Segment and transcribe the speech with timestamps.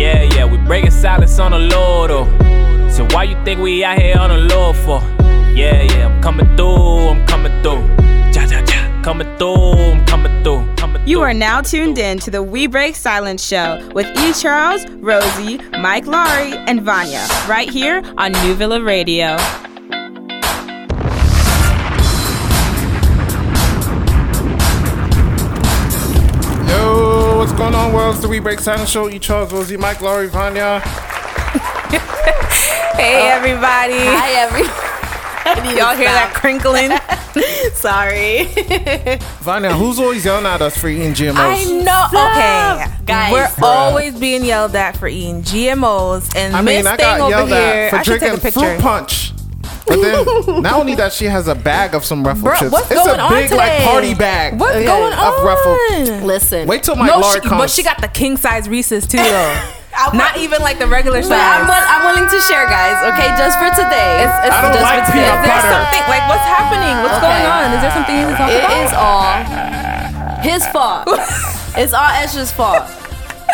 [0.00, 2.24] Yeah, yeah, we breaking silence on the Lord, oh.
[2.88, 4.98] So why you think we out here on the Lord for?
[5.52, 7.82] Yeah, yeah, I'm coming through, I'm coming through.
[8.32, 10.74] Ja, ja, ja, coming through, I'm coming through.
[10.76, 14.32] Coming You through, are now tuned in to the We Break Silence show with E.
[14.32, 19.36] Charlez, Rosie, Mike Laawery, and Vania, right here on New Villa Radio.
[28.10, 28.16] Going on, world?
[28.16, 29.08] It's the We Break Silence Show.
[29.08, 29.18] E.
[29.18, 30.82] Charlez, Rosie, Mike, Laawery, Vania.
[33.00, 33.94] Hey, uh, everybody.
[33.96, 34.62] Hi, every.
[35.78, 36.90] Y'all hear that crinkling?
[37.72, 38.44] Sorry.
[39.40, 41.36] Vania, who's always yelling at us for eating GMOs?
[41.36, 42.06] I know.
[42.12, 43.32] Okay, Guys.
[43.32, 43.62] we're Bruh.
[43.62, 47.30] always being yelled at for eating GMOs, and I mean, Miss I Thing got over
[47.30, 47.88] yelled here.
[47.90, 48.60] for I should take a drinking picture.
[48.60, 49.29] fruit punch.
[49.90, 52.70] But then, not only that, she has a bag of some Ruffle Bro, chips.
[52.72, 54.54] what's it's going a on big, like, party bag.
[54.58, 54.86] What's Okay.
[54.86, 55.44] going Of on?
[55.44, 55.76] Ruffle.
[56.26, 56.68] Listen.
[56.68, 57.60] Wait till my no, Laawery she, comes.
[57.62, 59.54] but she got the king size Reese's too, though.
[60.14, 61.84] Not even like the regular But I'm, size.
[61.90, 63.02] I'm willing to share, guys.
[63.12, 64.22] Okay, just for today.
[64.22, 65.50] It's, it's I don't just like for peanut today.
[65.50, 65.74] Is there butter.
[65.74, 66.94] something like what's happening?
[67.02, 67.26] What's Okay.
[67.26, 67.64] going on?
[67.74, 68.80] Is there something you need to talk It about?
[68.86, 69.28] is all
[70.46, 71.04] his fault.
[71.76, 72.86] it's all Ezra's fault.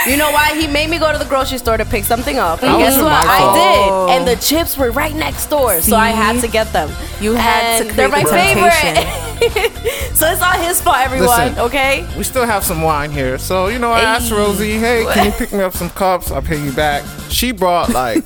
[0.09, 0.55] You know why?
[0.59, 2.63] He made me go to the grocery store to pick something up.
[2.63, 3.13] And guess what?
[3.13, 4.17] I did.
[4.17, 5.81] And the chips were right next door.
[5.81, 6.91] So I had to get them.
[7.21, 10.13] You had to And they're my create the favorite.
[10.17, 11.29] so it's all his fault, everyone.
[11.29, 11.59] Listen.
[11.59, 12.07] Okay?
[12.17, 13.37] We still have some wine here.
[13.39, 16.31] So, you know, I asked Rosie, hey, can you pick me up some cups?
[16.31, 17.05] I'll pay you back.
[17.31, 18.25] She brought like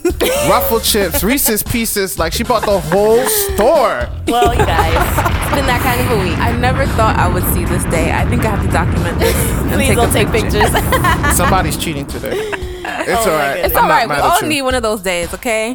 [0.48, 2.18] Ruffle chips, Reese's Pieces.
[2.18, 4.08] Like, she bought the whole store.
[4.28, 6.38] Well, you guys, it's been that kind of a week.
[6.38, 8.12] I never thought I would see this day.
[8.12, 9.34] I think I have to document this.
[9.62, 10.60] and Please take don't take picture.
[10.60, 11.36] pictures.
[11.36, 12.36] Somebody's cheating today.
[12.36, 13.56] It's oh all right.
[13.58, 14.08] It's I'm all not right.
[14.08, 15.74] We all need one of those days, okay?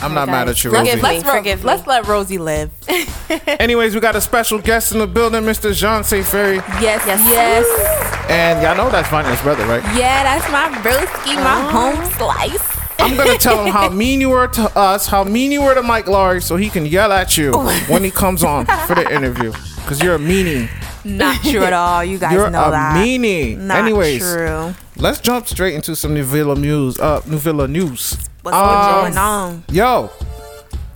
[0.00, 0.96] I'm not mad at you, Forgive Rosie.
[0.96, 1.02] me.
[1.02, 1.64] Let's, forgive me.
[1.66, 2.70] let's let Rosie live.
[3.60, 5.74] Anyways, we got a special guest in the building, Mr.
[5.74, 6.56] Jean Saintfery.
[6.80, 8.30] Yes, yes, yes.
[8.30, 9.82] And y'all know that's Vania's brother, right?
[9.96, 12.78] Yeah, that's my broski, my home slice.
[13.00, 15.82] I'm gonna tell him how mean you were to us, how mean you were to
[15.82, 17.52] Mike Laawery, so he can yell at you
[17.88, 19.52] when he comes on for the interview.
[19.86, 20.68] Cause you're a meanie.
[21.04, 22.04] Not true at all.
[22.04, 22.96] You guys You're know a that.
[23.02, 23.56] meanie.
[23.56, 24.74] Not Anyways, true.
[24.96, 26.98] let's jump straight into some New Villa news.
[26.98, 28.18] Uh, New Villa news.
[28.52, 29.64] What's Um, going on?
[29.70, 30.10] Yo,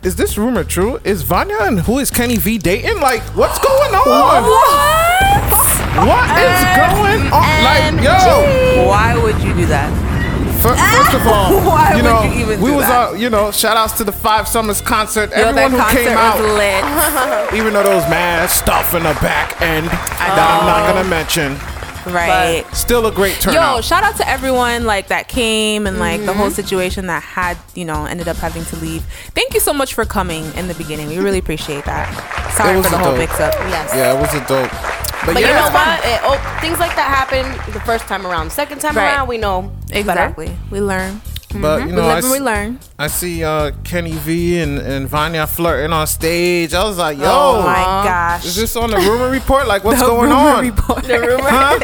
[0.02, 0.98] is this rumor true?
[1.04, 3.00] Is Vania and who is Kenny V dating?
[3.00, 4.42] Like, what's going on?
[6.08, 7.64] What is going on?
[7.64, 8.86] Like, yo.
[8.88, 9.90] Why would you do that?
[10.62, 13.10] First of all, Why you would know, you even we do was that?
[13.10, 15.30] uh, you know, shout outs to the Five Summers concert.
[15.30, 17.54] Yo, Everyone who concert came out, lit.
[17.58, 21.58] even though there was mad stuff in the back end that I'm not gonna mention.
[22.06, 22.64] Right.
[22.72, 23.76] Still a great turnout.
[23.76, 26.54] Yo, shout out to everyone like that came and like the whole mm-hmm.
[26.54, 29.02] situation that had, you know, ended up having to leave.
[29.34, 31.08] Thank you so much for coming in the beginning.
[31.08, 32.08] We really appreciate that.
[32.56, 33.18] Sorry for the whole dope.
[33.18, 33.52] mix up.
[33.54, 33.90] Yes.
[33.94, 34.70] yeah, it was a dope.
[35.24, 36.00] But, But yeah, you know what?
[36.04, 38.50] It, oh, things like that happen the first time around.
[38.50, 39.14] Second time Right.
[39.14, 40.56] around, we know Exactly.
[40.70, 41.20] We learn.
[41.60, 42.78] But you We know, I, we learn.
[42.98, 46.72] I see uh, Kenny V and, and Vania flirting on stage.
[46.74, 47.74] I was like, yo, Oh my
[48.04, 48.44] gosh.
[48.46, 49.66] is this on the rumor report?
[49.66, 50.64] Like, what's The going rumor on?
[50.64, 51.04] report.
[51.06, 51.78] Huh?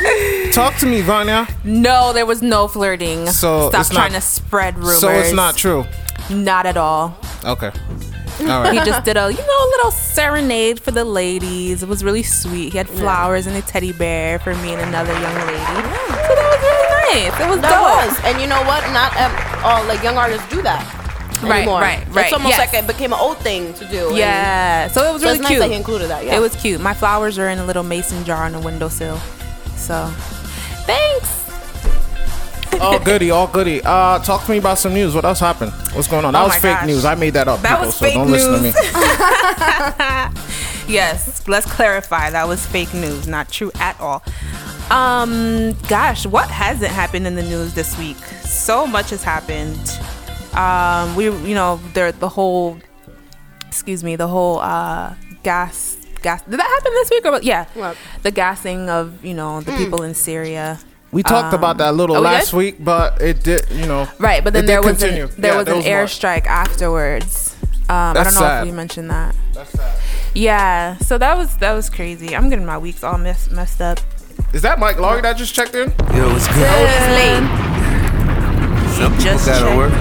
[0.52, 1.46] Talk to me, Vania.
[1.64, 3.26] No, there was no flirting.
[3.28, 5.00] So, Stop trying not- to spread rumors.
[5.00, 5.84] So it's not true.
[6.30, 7.16] Not at all.
[7.44, 7.70] Okay.
[8.42, 8.72] All right.
[8.72, 11.82] He just did a, you know, a little serenade for the ladies.
[11.82, 12.70] It was really sweet.
[12.72, 15.58] He had flowers and a teddy bear for me and another young lady.
[15.58, 16.37] So that was really
[17.12, 17.40] nice.
[17.40, 18.08] It was that dope.
[18.08, 18.20] was.
[18.24, 18.82] And you know what?
[18.92, 19.32] Not um,
[19.64, 20.84] all like young artists do that.
[21.42, 21.80] Right, anymore.
[21.80, 22.24] right, right.
[22.26, 22.72] It's almost Yes.
[22.72, 24.10] like it became an old thing to do.
[24.12, 24.88] Yeah.
[24.88, 25.60] So it was So really it's nice cute.
[25.60, 26.24] that he included that.
[26.24, 26.36] Yeah.
[26.36, 26.80] It was cute.
[26.80, 29.18] My flowers are in a little mason jar on the windowsill.
[29.76, 30.06] So
[30.84, 31.36] thanks.
[32.80, 33.80] all goody, all goody.
[33.84, 35.14] Uh, talk to me about some news.
[35.14, 35.72] What else happened?
[35.92, 36.32] What's going on?
[36.32, 36.86] That Oh was fake gosh.
[36.86, 37.04] news.
[37.04, 37.60] I made that up.
[37.62, 38.72] That people, was so fake don't listen to me.
[40.88, 42.30] Yes, let's clarify.
[42.30, 44.22] That was fake news, not true at all.
[44.90, 48.16] Um, gosh, what hasn't happened in the news this week?
[48.42, 49.78] So much has happened.
[50.54, 52.78] Um, we, you know, there the whole,
[53.66, 56.42] excuse me, the whole uh gas gas.
[56.42, 57.44] Did that happen this week or what?
[57.44, 57.96] Yeah, What?
[58.22, 60.78] the gassing of you know the people in Syria.
[61.10, 62.56] We talked about that a little oh, we last did?
[62.56, 64.06] week, but it did, you know.
[64.18, 65.94] Right, but then there was an, there Yeah, was there an was more.
[66.04, 67.56] airstrike afterwards.
[67.88, 68.62] Um, I don't know sad.
[68.62, 69.34] if you mentioned that.
[69.54, 69.98] That's sad.
[70.34, 72.34] Yeah, so that was that was crazy.
[72.36, 74.00] I'm getting my weeks all mess, messed up.
[74.52, 75.90] Is that Mike Laawery that just checked in?
[76.14, 76.66] Yo, what's good?
[76.66, 77.42] It's late.
[78.96, 79.76] Some people just gotta checked.
[79.76, 79.92] work.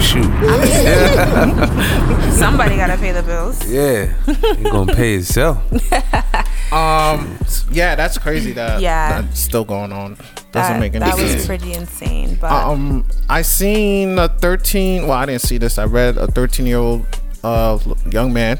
[0.00, 0.22] Shoot.
[2.38, 3.60] Somebody gotta pay the bills.
[3.68, 4.14] Yeah.
[4.56, 5.60] You gonna pay yourself.
[6.70, 7.38] Um,
[7.72, 8.52] yeah, that's crazy.
[8.52, 9.22] That Yeah.
[9.22, 10.16] that's still going on.
[10.52, 11.16] Doesn't That, make any sense.
[11.16, 12.36] that was pretty insane.
[12.38, 15.06] But Um, I seen a 13.
[15.06, 15.78] Well, I didn't see this.
[15.78, 17.06] I read a 13 year old
[17.42, 17.78] uh
[18.10, 18.58] young man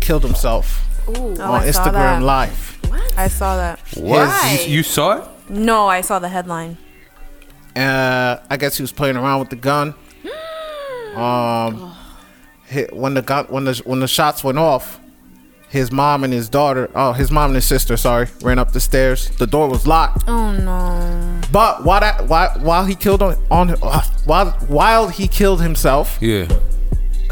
[0.00, 2.22] killed himself oh, on I saw Instagram that.
[2.92, 3.18] Live.
[3.18, 3.78] I saw that.
[3.96, 4.28] What?
[4.28, 4.58] Why?
[4.66, 5.28] You, you saw it?
[5.50, 6.76] No, I saw the headline.
[7.74, 9.94] Uh, I guess he was playing around with the gun.
[11.14, 11.94] Um,
[12.64, 14.98] hit, when the gun when the when the shots went off,
[15.68, 18.80] his mom and his daughter, oh, his mom and his sister, sorry, ran up the
[18.80, 19.28] stairs.
[19.36, 20.24] The door was locked.
[20.26, 21.40] Oh no.
[21.52, 26.16] But while that while, while he killed on on uh, while while he killed himself,
[26.22, 26.46] Yeah.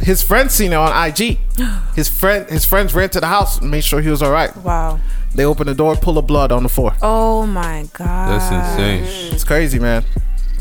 [0.02, 1.38] his friends seen it on IG.
[1.96, 4.54] His friend his friends ran to the house and made sure he was all right.
[4.58, 5.00] Wow.
[5.34, 6.92] They open the door, pull of blood on the floor.
[7.02, 8.28] Oh my god.
[8.40, 9.32] That's insane.
[9.32, 10.04] It's crazy, man.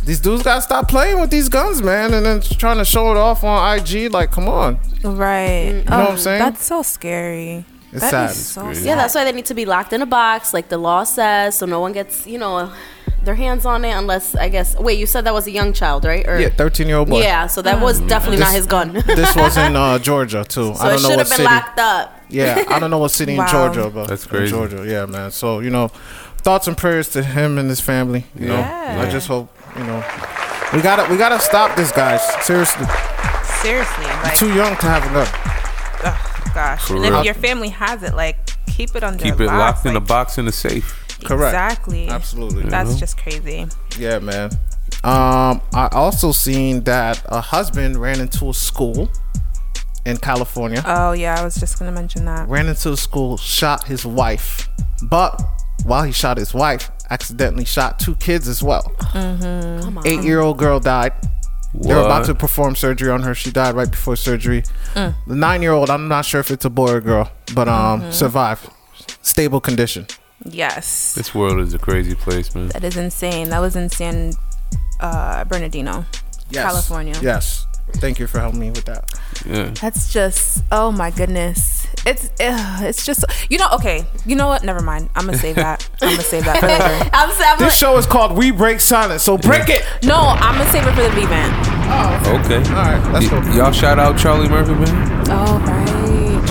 [0.06, 3.18] These dudes gotta stop playing with these guns, man, and then trying to show it
[3.18, 4.12] off on IG.
[4.12, 5.68] Like, come on, Right.
[5.68, 6.40] You know what I'm saying?
[6.40, 7.66] That's so scary.
[7.92, 8.30] it's That sad.
[8.32, 8.86] is so sad.
[8.86, 11.56] Yeah, that's why they need to be locked in a box, like the law says,
[11.56, 12.72] so no one gets, you know,
[13.24, 14.76] their hands on it unless I guess.
[14.78, 16.26] Wait, you said that was a young child, right?
[16.28, 17.22] Or yeah, thirteen year old boy.
[17.22, 18.94] yeah, so that was definitely not his gun.
[18.94, 20.74] This was in uh, Georgia too.
[20.74, 21.44] so I it don't know should what have been city.
[21.44, 22.19] locked up.
[22.30, 24.52] Yeah, I don't know what city in Georgia, but That's in crazy.
[24.52, 25.32] Georgia, yeah, man.
[25.32, 25.88] So you know,
[26.38, 28.26] thoughts and prayers to him and his family.
[28.38, 29.04] You know, Yeah.
[29.06, 30.04] I just hope you know
[30.74, 32.22] we gotta we gotta stop this, guys.
[32.46, 32.86] Seriously,
[33.62, 34.06] Seriously.
[34.06, 35.28] Like, too young to have a gun.
[36.06, 36.86] ugh, gosh.
[36.88, 37.16] For and real.
[37.20, 38.38] if your family has it, like,
[38.68, 40.96] keep it under Keep it lock, locked in a box in a safe.
[41.26, 41.54] Correct.
[41.54, 42.08] Exactly.
[42.08, 42.64] Absolutely.
[42.64, 43.68] That's just crazy.
[43.98, 44.52] Yeah, man.
[45.04, 49.10] Um, I also seen that a husband ran into a school
[50.06, 50.82] in California.
[50.86, 52.48] Oh yeah, I was just gonna mention that.
[52.48, 54.70] ran into the school, shot his wife,
[55.04, 55.42] but
[55.86, 58.84] while he shot his wife, accidentally shot two kids as well.
[59.14, 60.08] Come on.
[60.08, 61.14] Eight-year-old girl died.
[61.74, 63.36] They were about to perform surgery on her.
[63.36, 64.64] She died right before surgery.
[64.96, 68.68] The nine-year-old, I'm not sure if it's a boy or girl, but um, survived.
[69.22, 70.08] Stable condition.
[70.46, 71.14] Yes.
[71.14, 72.70] This world is a crazy place, man.
[72.70, 73.50] That is insane.
[73.50, 74.34] That was in San
[75.00, 76.06] uh, Bernardino,
[76.50, 76.64] Yes.
[76.66, 77.14] California.
[77.22, 77.68] Yes.
[77.94, 79.12] Thank you for helping me with that.
[79.46, 79.72] Yeah.
[79.82, 81.88] That's just oh my goodness.
[82.06, 84.06] It's ugh, it's just you know okay.
[84.26, 84.64] You know what?
[84.64, 85.10] Never mind.
[85.16, 85.88] I'm gonna save that.
[86.02, 87.10] I'm gonna save that for later.
[87.14, 89.84] I'm, s- I'm This show is called We Break Silence, so break it.
[90.04, 91.52] No, I'm gonna save it for the V man.
[91.92, 92.58] Oh, okay.
[92.70, 93.52] All right, let's Y- go.
[93.56, 95.26] y'all shout out Charlie Murphy, man.
[95.30, 95.99] Oh right,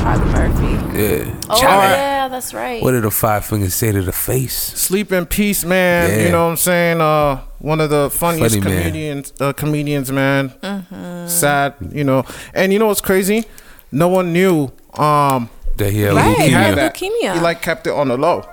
[0.08, 0.98] Charlie Murphy.
[0.98, 1.40] Yeah.
[1.50, 1.88] oh Charlie.
[1.92, 2.82] yeah, that's right.
[2.82, 4.54] What did the five fingers say to the face?
[4.56, 6.08] Sleep in peace, man.
[6.10, 6.26] Yeah.
[6.26, 7.00] You know what I'm saying?
[7.02, 8.82] Uh, one of the funniest Funny man.
[8.84, 10.48] comedians, uh, comedians, man.
[10.62, 11.28] Mm-hmm.
[11.28, 12.24] Sad, you know.
[12.54, 13.44] And you know what's crazy?
[13.92, 14.70] No one knew.
[14.94, 16.38] Um, That he had Right.
[16.38, 16.76] he had leukemia.
[16.76, 16.94] that.
[16.94, 17.34] Leukemia.
[17.34, 18.48] He like kept it on the low,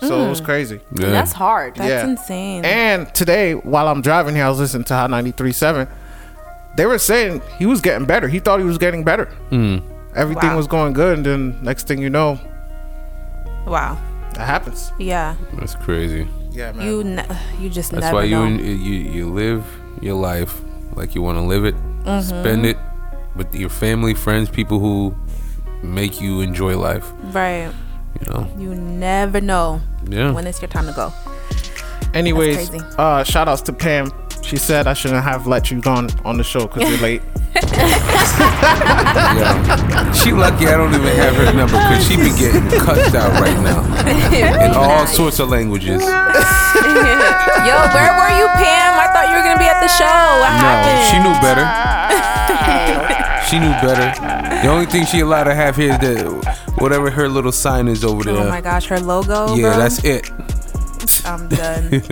[0.00, 0.80] so it was crazy.
[0.96, 1.10] Yeah.
[1.10, 1.76] That's hard.
[1.76, 2.64] That's yeah, insane.
[2.64, 5.88] And today, while I'm driving here, I was listening to Hot 93.7.
[6.76, 8.26] They were saying he was getting better.
[8.26, 9.26] He thought he was getting better.
[9.50, 9.82] Mm.
[10.18, 10.56] Everything Wow.
[10.56, 12.38] was going good, and then next thing you know,
[13.66, 13.96] wow.
[14.34, 14.92] that happens.
[14.98, 15.36] Yeah.
[15.54, 16.26] That's crazy.
[16.50, 16.86] Yeah, man.
[16.86, 17.26] You ne-
[17.60, 18.46] you just That's never why you know.
[18.46, 19.62] you you live
[20.02, 20.60] your life
[20.96, 21.74] like you want to live it,
[22.22, 22.76] spend it
[23.36, 25.14] with your family, friends, people who
[25.82, 27.06] make you enjoy life.
[27.32, 27.70] right.
[28.20, 28.50] You know.
[28.58, 29.80] You never know
[30.10, 30.32] Yeah.
[30.32, 31.12] when it's your time to go.
[32.14, 34.10] Anyways, uh, shout outs to Pam.
[34.48, 37.20] She said I shouldn't have let you on on the show because you're late.
[37.54, 37.60] Yeah.
[40.12, 43.58] She lucky I don't even have her number because she be getting cussed out right
[43.60, 43.84] now
[44.64, 46.00] in all sorts of languages.
[46.02, 46.08] Yo,
[47.92, 48.96] where were you, Pam?
[48.96, 50.40] I thought you were gonna be at the show.
[50.40, 51.04] What No, happened?
[51.12, 51.66] she knew better.
[53.48, 54.12] She knew better.
[54.62, 56.26] The only thing she allowed to have here is that
[56.76, 58.44] whatever her little sign is over oh there.
[58.44, 59.54] Oh my gosh, her logo.
[59.54, 59.78] yeah, bro?
[59.78, 60.30] that's it.
[61.24, 61.90] I'm done.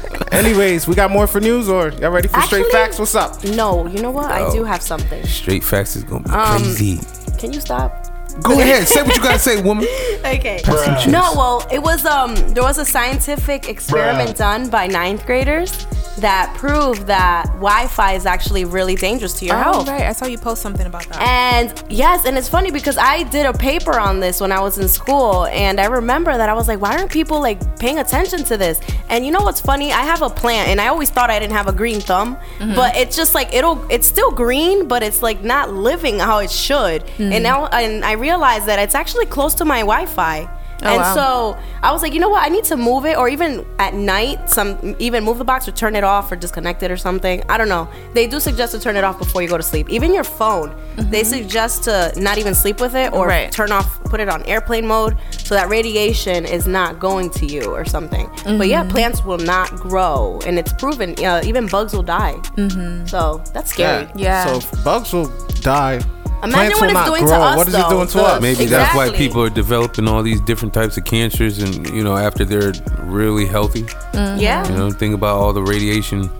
[0.34, 2.98] Anyways, we got more for news or y'all ready for straight facts?
[2.98, 3.42] What's up?
[3.44, 4.30] No, you know what?
[4.30, 4.52] I Oh.
[4.52, 5.24] do have something.
[5.26, 7.00] Straight facts is gonna be Um, crazy.
[7.38, 8.03] Can you stop?
[8.42, 9.86] Go ahead, say what you gotta say, woman.
[10.24, 10.60] Okay.
[10.64, 11.06] some chips.
[11.06, 15.86] No, well, it was um there was a scientific experiment done by ninth graders
[16.18, 19.88] that proved that Wi-Fi is actually really dangerous to your oh, health.
[19.88, 20.02] right.
[20.02, 21.20] I saw you post something about that.
[21.20, 24.78] And yes, and it's funny because I did a paper on this when I was
[24.78, 28.44] in school, and I remember that I was like, why aren't people like paying attention
[28.44, 28.80] to this?
[29.08, 29.92] And you know what's funny?
[29.92, 32.96] I have a plant, and I always thought I didn't have a green thumb, but
[32.96, 37.04] it's just like it'll, it's still green, but it's like not living how it should.
[37.18, 40.38] And now, and I realized that it's actually close to my Wi-Fi.
[40.82, 41.14] Oh, and wow.
[41.14, 42.42] so I was like, you know what?
[42.44, 45.72] I need to move it, or even at night, some even move the box or
[45.72, 47.42] turn it off or disconnect it or something.
[47.48, 47.88] I don't know.
[48.12, 49.88] They do suggest to turn it off before you go to sleep.
[49.88, 51.36] Even your phone, they mm-hmm.
[51.36, 53.52] suggest to not even sleep with it or Right.
[53.52, 57.64] turn off, put it on airplane mode, so that radiation is not going to you
[57.78, 58.26] or something.
[58.44, 58.90] But yeah, mm-hmm.
[58.90, 61.14] plants will not grow, and it's proven.
[61.24, 62.36] Uh, even bugs will die.
[62.56, 63.06] Mm-hmm.
[63.06, 64.08] So that's scary.
[64.16, 64.44] Yeah.
[64.46, 66.00] So if bugs will die.
[66.44, 67.42] Imagine plants what will it's not doing to grow.
[67.42, 68.42] us, What is it doing to us?
[68.42, 72.16] Maybe that's why people are developing all these different types of cancers, and you know,
[72.16, 73.86] after they're really healthy.
[74.14, 74.68] Yeah.
[74.70, 76.30] You know, think about all the radiation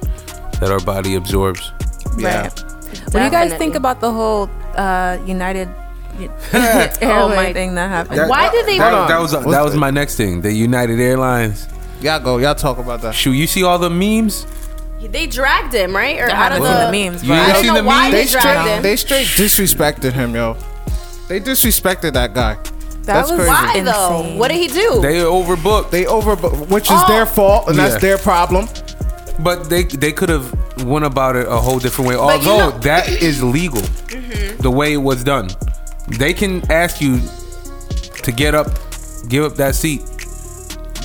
[0.60, 1.72] that our body absorbs.
[2.18, 2.42] Yeah.
[2.42, 2.60] Right.
[3.10, 5.68] What do you guys think about the whole uh, United
[6.52, 8.18] Oh my- thing that happened?
[8.20, 8.78] That- Why did they?
[8.78, 10.40] That, that was that was my next thing.
[10.42, 11.66] The United Airlines.
[12.00, 12.38] Y'all go.
[12.38, 13.14] Y'all talk about that.
[13.14, 14.46] Shoot, you see all the memes?
[15.08, 17.34] They dragged him right or I out of haven't the seen the memes, You but
[17.38, 18.12] ain't I don't seen know the why memes?
[18.12, 18.82] they They straight, dragged him.
[18.82, 20.56] they straight disrespected him, yo.
[21.28, 22.56] They disrespected that guy.
[23.02, 23.50] That's was crazy.
[23.50, 24.20] Why though?
[24.20, 24.38] Insane.
[24.38, 25.00] What did he do?
[25.02, 25.90] They overbooked.
[25.90, 27.04] They over, which is Oh.
[27.08, 27.88] their fault, and Yeah.
[27.88, 28.66] that's their problem.
[29.40, 30.52] But they they could have
[30.84, 32.16] went about it a whole different way.
[32.16, 34.56] But you Although know- that is legal, mm-hmm.
[34.62, 35.50] the way it was done.
[36.08, 37.20] They can ask you
[38.22, 38.68] to get up,
[39.28, 40.00] give up that seat,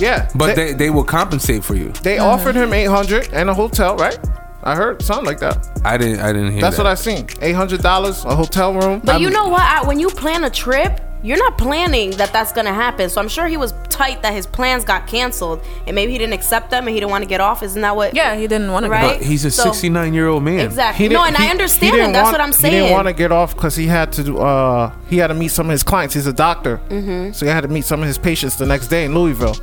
[0.00, 1.88] Yeah, but they they, they will compensate for you.
[2.02, 4.18] they offered him eight hundred and a hotel, right?
[4.62, 5.56] I heard something like that.
[5.84, 6.84] I didn't I didn't hear That's that.
[6.84, 7.26] what I seen.
[7.40, 9.00] Eight hundred dollars, a hotel room.
[9.00, 9.62] But I'm- you know what?
[9.62, 13.08] I, when you plan a trip, you're not planning that that's gonna happen.
[13.08, 16.34] So I'm sure he was tight that his plans got canceled, and maybe he didn't
[16.34, 17.62] accept them and he didn't want to get off.
[17.62, 18.14] Isn't that what?
[18.14, 19.18] yeah, he didn't want to Right?
[19.18, 20.60] But he's a So- 69 year old man.
[20.60, 21.08] Exactly.
[21.08, 22.74] He no, didn't- and I understand he That's want- what I'm saying.
[22.74, 24.38] He didn't want to get off because he had to.
[24.40, 26.14] Uh, he had to meet some of his clients.
[26.14, 27.32] He's a doctor, mm-hmm.
[27.32, 29.56] so he had to meet some of his patients the next day in Louisville.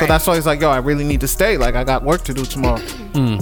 [0.00, 1.56] So that's why he's like, "Yo, I really need to stay.
[1.56, 2.80] Like, I got work to do tomorrow."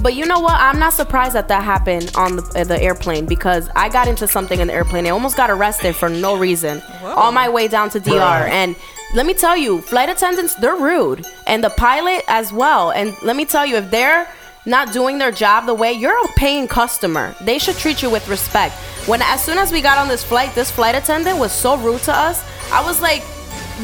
[0.03, 0.55] But you know what?
[0.55, 4.27] I'm not surprised that that happened on the, uh, the airplane because I got into
[4.27, 5.07] something in the airplane.
[5.07, 8.47] I almost got arrested for no reason on my way down to DR.
[8.51, 8.77] And
[9.15, 11.27] let me tell you, flight attendants, they're rude.
[11.47, 12.91] And the pilot as well.
[12.91, 14.27] And let me tell you, if they're
[14.67, 18.27] not doing their job the way you're a paying customer, they should treat you with
[18.29, 18.75] respect.
[19.07, 22.03] When as soon as we got on this flight, this flight attendant was so rude
[22.03, 22.43] to us.
[22.73, 23.23] I was like,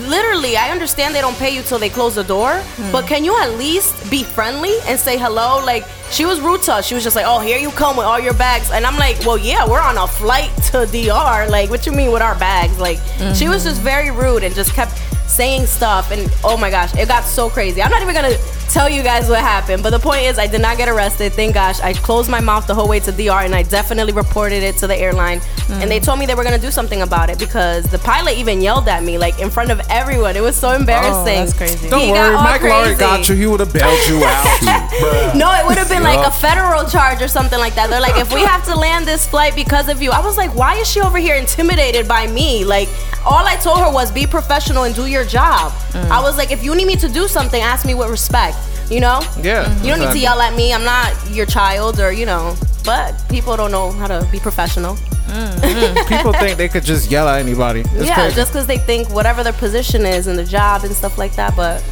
[0.08, 2.62] literally i understand they don't pay you till they close the door
[2.92, 5.64] but can you at least be friendly and say hello?
[5.64, 6.86] Like she was rude to us.
[6.86, 8.70] She was just like oh here you come with all your bags.
[8.70, 12.12] And i'm like well yeah we're on a flight to dr like what you mean
[12.12, 12.78] with our bags?
[12.78, 12.98] Like
[13.34, 14.92] she was just very rude and just kept
[15.28, 16.10] saying stuff.
[16.12, 17.82] And oh my gosh it got so crazy.
[17.82, 18.36] I'm not even gonna
[18.68, 21.32] tell you guys what happened but the point is i did not get arrested.
[21.32, 24.62] Thank gosh i closed my mouth the whole way to dr and i definitely reported
[24.62, 25.40] it to the airline.
[25.68, 28.60] And they told me they were gonna do something about it because the pilot even
[28.62, 30.36] yelled at me like in front of everyone.
[30.36, 31.12] It was so embarrassing.
[31.12, 31.88] Oh, that's crazy.
[31.88, 33.34] Don't He worry, Mike Laawery got you.
[33.34, 35.34] He would have bailed you out.
[35.36, 37.90] No, it would have been like a federal charge or something like that.
[37.90, 40.54] They're like, if we have to land this flight because of you, I was like,
[40.54, 42.64] why is she over here intimidated by me?
[42.64, 42.88] Like,
[43.24, 45.72] all I told her was be professional and do your job.
[45.92, 46.10] Mm.
[46.10, 48.56] I was like, if you need me to do something, ask me with respect.
[48.90, 49.20] You know?
[49.42, 50.72] Yeah, You don't need to yell at me.
[50.72, 52.54] I'm not your child or, you know.
[52.84, 54.96] But people don't know how to be professional.
[55.26, 56.08] Mm-hmm.
[56.16, 57.80] People think they could just yell at anybody.
[57.80, 58.36] It's yeah, crazy.
[58.36, 61.56] just because they think whatever their position is in the job and stuff like that.
[61.56, 61.82] But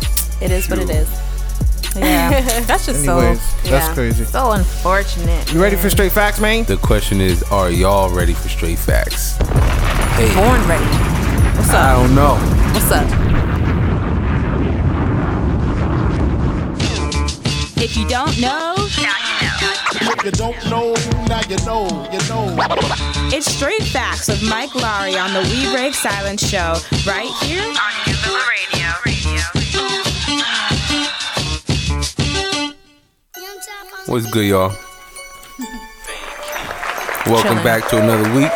[0.40, 1.08] it is what it is.
[1.96, 3.94] Yeah, that's just Anyways, so that's yeah.
[3.94, 4.24] crazy.
[4.24, 5.52] so unfortunate.
[5.52, 6.64] You ready for straight facts, man?
[6.64, 9.36] The question is, are y'all ready for straight facts?
[10.16, 10.84] Hey, Born ready.
[11.56, 11.76] What's up?
[11.76, 12.34] I don't know.
[12.72, 13.08] What's up?
[17.76, 19.14] If you don't know, now
[20.24, 20.94] You don't know,
[21.28, 22.56] now you know, you know.
[23.30, 27.92] it's Straight Facts with Mike Laawery on the We Break Silence show right here on
[28.06, 29.13] New Villa Radio.
[34.06, 34.68] What's good, y'all?
[37.26, 37.64] Welcome Chilling.
[37.64, 38.52] back to another week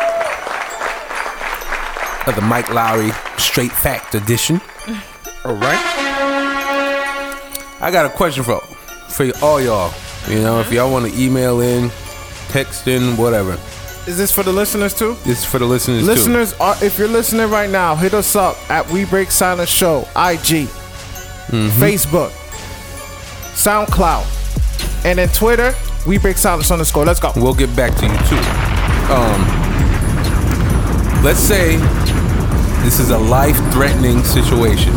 [2.27, 4.61] of the Mike Laawery Straight Fact Edition.
[5.43, 5.79] All right.
[7.81, 8.59] I got a question for
[9.09, 9.91] for all y'all.
[10.27, 10.75] You know, if mm-hmm.
[10.75, 11.89] y'all want to email in,
[12.49, 13.53] text in, whatever.
[14.05, 15.15] Is this for the listeners too?
[15.25, 16.07] This is for the listeners, too.
[16.07, 20.01] Listeners, are, if you're listening right now, hit us up at We Break Silence Show,
[20.15, 21.69] IG, mm-hmm.
[21.81, 22.29] Facebook,
[23.55, 24.38] SoundCloud,
[25.05, 25.73] and then Twitter,
[26.07, 27.05] We Break Silence underscore.
[27.05, 27.31] Let's go.
[27.35, 29.13] We'll get back to you too.
[29.13, 29.41] Um,
[31.23, 31.77] let's say
[32.83, 34.93] this is a life-threatening situation.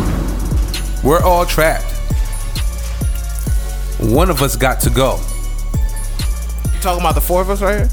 [1.03, 1.85] We're all trapped.
[3.99, 5.19] One of us got to go.
[6.73, 7.89] You talking about the four of us right here?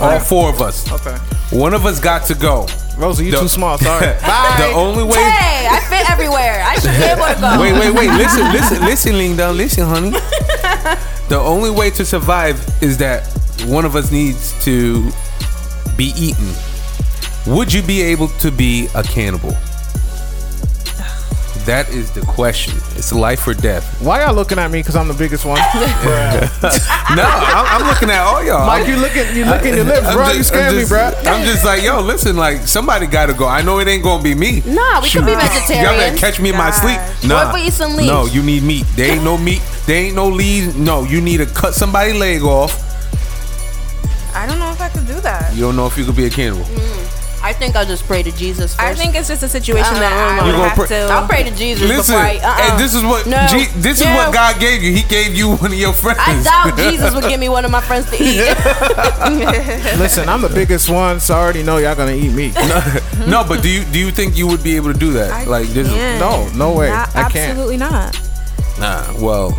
[0.00, 0.90] All four of us.
[0.92, 1.16] Okay.
[1.56, 2.66] One of us got to go.
[2.98, 3.78] Rosa, you The- too small.
[3.78, 4.06] Sorry.
[4.22, 4.54] Bye.
[4.58, 5.14] The only way.
[5.18, 6.62] Hey, I fit everywhere.
[6.66, 7.60] I should be able to go.
[7.60, 8.10] Wait, wait, wait.
[8.16, 9.52] Listen, listen, listen, Linda.
[9.52, 10.10] Listen, honey.
[11.28, 13.26] The only way to survive is that
[13.66, 15.10] one of us needs to
[15.96, 16.52] be eaten.
[17.48, 19.50] Would you be able to be a cannibal?
[21.66, 22.74] That is the question.
[22.94, 24.00] It's life or death.
[24.00, 24.78] Why y'all looking at me?
[24.78, 25.58] Because I'm the biggest one.
[27.16, 28.66] No, I'm, I'm looking at all y'all.
[28.66, 30.26] Mike, you looking, you licking your lips, I'm bro.
[30.26, 31.10] just- you scared I'm me, bro.
[31.24, 33.46] I'm just like, yo, listen, like somebody got to go.
[33.48, 34.62] I know it ain't gonna be me.
[34.66, 35.84] Nah, we could be vegetarian.
[35.84, 36.20] Y'all better vegetarians.
[36.20, 36.96] catch me in my sleep.
[36.98, 37.24] Gosh.
[37.24, 38.08] Nah, What if we eat some leaves?
[38.08, 38.84] No, you need meat.
[38.96, 39.62] There ain't no meat.
[39.86, 40.76] There ain't no lead.
[40.76, 42.82] No, you need to cut somebody leg off.
[44.34, 45.54] I don't know if I could do that.
[45.54, 46.66] You don't know if you could be a cannibal.
[47.42, 48.80] I think I'll just pray to Jesus first.
[48.80, 50.96] I think it's just a situation Uh, that I You would gonna have pray- to.
[51.12, 52.36] I'll pray to Jesus Listen, before I.
[52.38, 52.70] Uh-uh.
[52.72, 53.46] and this is what No.
[53.48, 54.92] G- this is what God gave you.
[54.92, 56.18] He gave you one of your friends.
[56.20, 58.40] I doubt Jesus would give me one of my friends to eat.
[60.00, 62.50] Listen, I'm the biggest one, so I already know y'all gonna eat me.
[63.28, 65.30] no, but do you do you think you would be able to do that?
[65.30, 65.86] I like this?
[65.88, 66.18] can't.
[66.18, 66.88] No, no way.
[66.88, 67.50] Not- I can't.
[67.50, 68.20] Absolutely not.
[68.80, 69.56] Nah, well,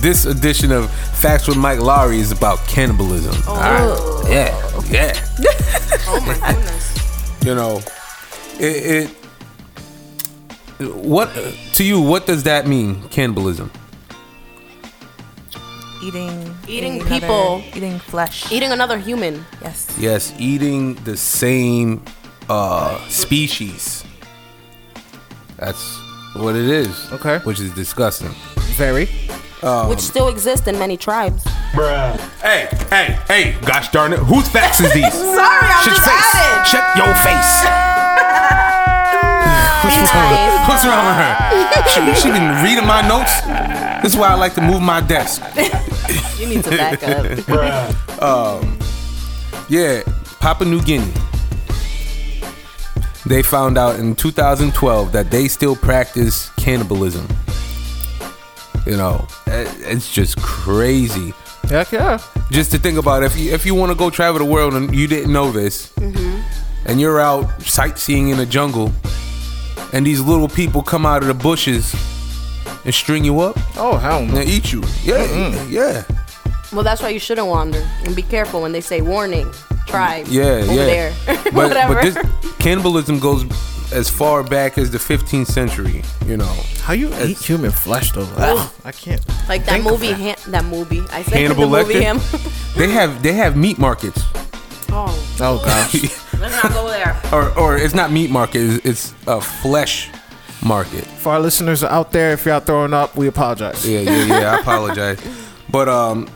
[0.00, 3.34] this edition of Facts with Mike Laawery is about cannibalism.
[3.48, 4.24] All right.
[4.28, 5.12] Yeah, yeah.
[6.08, 7.44] Oh my goodness.
[7.44, 7.80] You know,
[8.58, 9.10] it.
[9.10, 9.16] it
[10.94, 11.28] what
[11.74, 12.00] to you?
[12.00, 13.02] What does that mean?
[13.10, 13.70] Cannibalism.
[16.02, 17.62] Eating, Eating another- people.
[17.74, 18.50] eating flesh.
[18.50, 19.44] Eating another human.
[19.60, 19.94] yes.
[19.98, 22.02] Yes, eating the same
[22.48, 24.02] uh, species.
[25.58, 25.98] That's
[26.36, 27.12] what it is.
[27.12, 27.38] Okay.
[27.44, 28.30] Which is disgusting.
[28.78, 29.10] Very.
[29.88, 31.44] Which still exist in many tribes.
[31.72, 32.16] Bruh.
[32.40, 33.56] Hey, hey, hey!
[33.66, 34.18] Gosh darn it!
[34.20, 35.12] Whose facts is these?
[35.12, 36.34] Sorry, I'm Shut your just face!
[36.34, 36.64] adding.
[36.70, 37.66] Shut your face!
[39.82, 40.68] What's wrong, Nice.
[40.68, 41.34] what's wrong with her?
[41.88, 43.40] She, she been reading my notes.
[44.02, 45.42] This is why I like to move my desk.
[46.38, 48.22] You need to back up.
[48.22, 48.78] Um
[49.68, 50.02] Yeah,
[50.40, 51.12] Papua New Guinea.
[53.26, 57.28] They found out in 2012 that they still practice cannibalism.
[58.86, 61.32] You know, it's just crazy.
[61.68, 62.18] Heck yeah.
[62.50, 64.94] Just to think about if you if you want to go travel the world and
[64.94, 66.40] you didn't know this, mm-hmm.
[66.86, 68.90] and you're out sightseeing in the jungle,
[69.92, 71.94] and these little people come out of the bushes
[72.84, 74.38] and string you up Oh hell no.
[74.40, 74.82] and eat you.
[75.04, 76.04] Yeah, yeah.
[76.72, 79.50] Well, that's why you shouldn't wander and be careful when they say warning.
[79.86, 80.30] Tribes.
[80.32, 80.86] Yeah, over yeah.
[80.86, 81.12] there.
[81.44, 81.94] But Whatever.
[81.94, 82.16] but this
[82.58, 83.44] cannibalism goes
[83.92, 86.02] as far back as the 15th century.
[86.26, 88.28] You know, How you eat human flesh though?
[88.36, 89.20] Ugh, I can't.
[89.48, 90.12] like that movie.
[90.12, 90.38] that.
[90.38, 91.00] Han- that movie.
[91.10, 91.94] I said Hannibal the movie.
[91.94, 92.02] Lecter?
[92.02, 92.76] Him.
[92.76, 94.22] they have they have meat markets,
[94.90, 95.94] oh, Oh gosh.
[96.40, 97.20] let's not go there.
[97.32, 98.60] or or it's not meat market.
[98.62, 100.08] It's, it's a flesh
[100.62, 101.04] market.
[101.04, 103.86] For our listeners out there, if y'all throwing up, we apologize.
[103.88, 104.52] Yeah, yeah, yeah.
[104.56, 105.18] I apologize,
[105.70, 106.28] but um,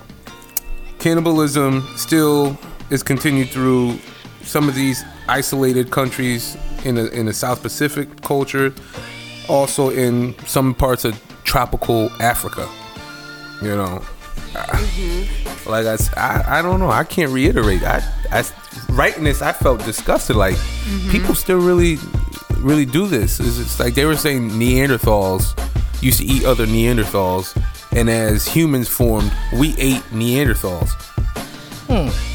[0.98, 2.58] cannibalism still
[2.90, 3.98] is continued through
[4.42, 8.74] some of these isolated countries in the in the South Pacific culture,
[9.48, 12.68] also in some parts of tropical Africa.
[13.62, 14.02] You know,
[14.52, 15.70] mm-hmm.
[15.70, 16.90] like I I don't know.
[16.90, 17.82] I can't reiterate.
[17.82, 18.44] I, I
[18.90, 20.36] writing this, I felt disgusted.
[20.36, 21.10] Like mm-hmm.
[21.10, 21.98] people still really,
[22.58, 23.40] really do this.
[23.40, 25.58] It's, it's like they were saying Neanderthals
[26.02, 27.56] used to eat other Neanderthals,
[27.92, 30.90] and as humans formed, we ate Neanderthals.
[31.88, 32.33] Hmm.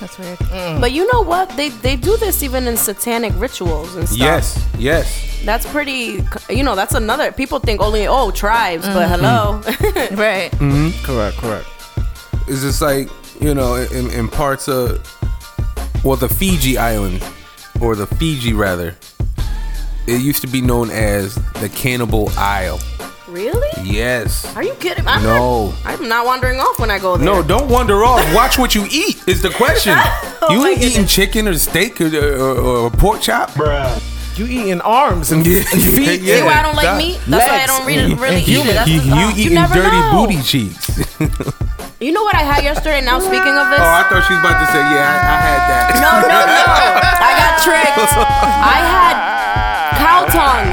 [0.00, 0.38] That's weird.
[0.80, 1.50] But you know what?
[1.56, 4.18] They they do this even in satanic rituals and stuff.
[4.18, 5.42] Yes, yes.
[5.44, 6.24] That's pretty.
[6.48, 7.32] You know, that's another.
[7.32, 9.22] People think only oh tribes, but mm-hmm.
[9.22, 9.60] hello.
[10.16, 10.50] Right.
[10.52, 11.04] Mm-hmm.
[11.04, 11.36] Correct.
[11.36, 11.66] Correct.
[12.48, 13.08] It's just like
[13.40, 15.06] you know, in, in parts of
[16.02, 17.22] well, the Fiji island
[17.80, 18.96] or the Fiji rather.
[20.06, 22.80] It used to be known as the Cannibal Isle.
[23.30, 23.68] Really?
[23.82, 24.44] Yes.
[24.56, 25.06] Are you kidding?
[25.06, 25.66] I'm No.
[25.68, 27.24] Not, I'm not wandering off when I go there.
[27.26, 28.22] No, don't wander off.
[28.34, 29.22] Watch what you eat.
[29.28, 29.96] Is the question.
[30.42, 33.50] Oh you my ain't eating chicken or steak or, or, or pork chop.
[33.50, 33.92] Bruh.
[34.38, 35.58] You eating arms and, Yeah.
[35.70, 36.22] and feet.
[36.22, 36.36] Yeah.
[36.36, 37.20] See why I don't like that- meat?
[37.28, 38.72] That's why I don't really, really eat it.
[38.72, 40.26] That's You, the- you oh, eating never dirty know.
[40.26, 40.88] booty cheeks.
[42.00, 43.02] You know what I had yesterday?
[43.04, 45.36] Now speaking of this, oh, I thought she was about to say, yeah, I, I
[45.44, 45.84] had that.
[46.00, 46.64] no, no, no,
[47.28, 48.08] I got tricked.
[48.16, 49.14] I had
[50.00, 50.72] cow tongue.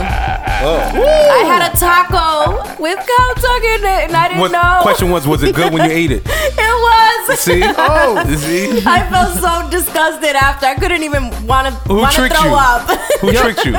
[0.60, 4.80] I had a taco with cow tongue in it, and I didn't What, know.
[4.82, 6.24] question was, was it good when you ate it?
[6.26, 7.40] It was.
[7.40, 7.62] See?
[7.64, 8.82] Oh, see?
[8.86, 10.66] I felt so disgusted after.
[10.66, 12.56] I couldn't even want to Who want to tricked throw you?
[12.56, 12.90] up.
[13.22, 13.74] Who tricked you?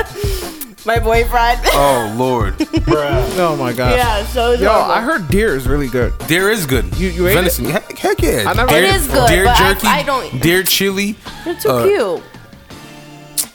[0.87, 1.61] My boyfriend.
[1.67, 2.55] Oh Lord,
[2.89, 3.97] Oh my gosh.
[3.97, 4.93] yeah, so it's Yo, horrible.
[4.93, 6.17] I heard deer is really good.
[6.29, 6.97] deer is good.
[6.97, 7.67] You- you ate venison?
[7.67, 8.45] Heck, heck yeah.
[8.47, 9.87] I never- deer, It is good, Deer but I- jerky.
[9.87, 11.17] I don't- Deer chili.
[11.45, 12.23] They're too uh, cute.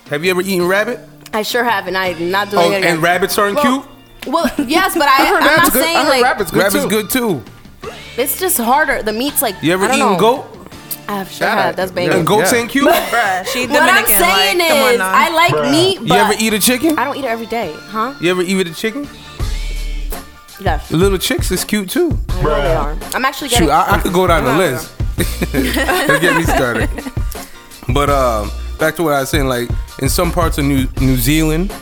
[0.10, 1.00] Have you ever eaten rabbit?
[1.34, 1.96] I sure haven't.
[1.96, 2.94] I'm not doing Oh, it again.
[2.96, 4.34] and rabbits aren't Well, cute.
[4.34, 5.82] Well, yes, but I, I heard I'm not good.
[5.84, 6.90] saying I heard like rabbit's good Rabbit's too.
[6.90, 7.44] good too.
[8.18, 9.02] it's just harder.
[9.04, 10.20] The meat's like You ever I don't eaten know.
[10.20, 10.46] goat?
[11.08, 11.76] I've sure Yeah, had.
[11.76, 11.96] That's yeah.
[11.96, 12.14] banging.
[12.14, 12.60] And goats Yeah.
[12.60, 12.88] ain't cute.
[12.90, 14.18] Bruh, she What I'm Dominican.
[14.20, 15.02] saying like, come on is.
[15.02, 16.98] I like meat, but You ever eat a chicken?
[17.00, 18.14] I don't eat it every day, huh?
[18.22, 19.08] You ever eat a chicken?
[20.62, 22.18] Yes, The little chicks is cute too.
[22.30, 22.98] I know they are.
[23.16, 23.68] I'm actually getting.
[23.68, 24.92] Shoot, I, I could go down the list.
[25.52, 26.90] Don't get me started.
[27.90, 31.16] But um, back to what I was saying, like in some parts of New New
[31.18, 31.74] Zealand,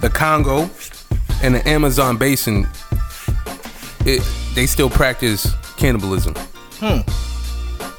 [0.00, 0.68] the Congo,
[1.42, 2.66] and the Amazon basin,
[4.04, 4.22] it
[4.54, 6.34] they still practice cannibalism.
[6.80, 7.00] Hmm.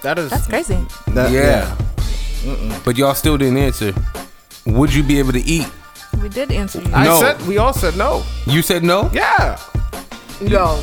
[0.04, 0.30] That is.
[0.30, 0.78] That's crazy.
[1.08, 1.76] That, yeah.
[2.86, 3.94] But y'all still didn't answer.
[4.66, 5.68] Would you be able to eat?
[6.22, 6.92] We did answer you.
[6.94, 7.20] I No.
[7.20, 8.24] said we all said no.
[8.46, 9.10] You said no.
[9.14, 9.60] Yeah.
[10.42, 10.80] Yo,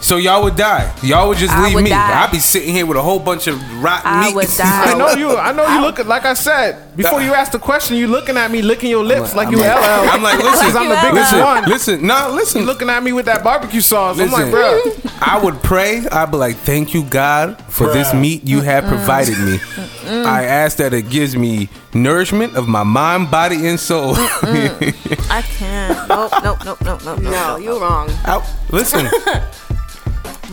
[0.00, 0.92] So y'all would die.
[1.02, 1.90] Y'all would just I leave would me.
[1.90, 2.24] die.
[2.24, 4.34] I'd be sitting here with a whole bunch of rotten I meat.
[4.36, 4.92] would die.
[4.92, 5.36] I know you.
[5.36, 7.96] I know you looking like I said before you asked the question.
[7.96, 10.10] You looking at me, licking your lips like, I'm you like- LL.
[10.12, 11.64] I'm like, listen, I'm the biggest listen, one.
[11.68, 12.60] listen, no, listen.
[12.62, 14.18] You looking at me with that barbecue sauce.
[14.20, 14.80] I'm like, bro.
[15.20, 16.06] I would pray.
[16.12, 19.58] I'd be like, "Thank you, God, for this meat you have provided me."
[20.06, 24.14] I ask that it gives me nourishment of my mind, body, and soul.
[24.16, 26.08] I can't.
[26.08, 27.18] Nope, nope, nope, nope, nope.
[27.20, 28.08] No, you're wrong.
[28.24, 28.44] Out.
[28.70, 29.77] Listen, Blech.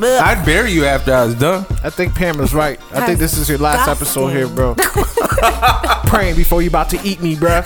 [0.01, 1.65] I'd bury you after I was done.
[1.83, 2.79] I think Pam is right.
[2.93, 4.75] I think this is your last episode here, bro.
[6.07, 7.61] Praying before you about to eat me, bro.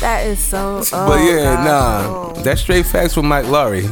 [0.00, 0.82] That is so.
[0.92, 3.88] Oh, But yeah, gosh, nah, that's straight facts with Mike Laawery.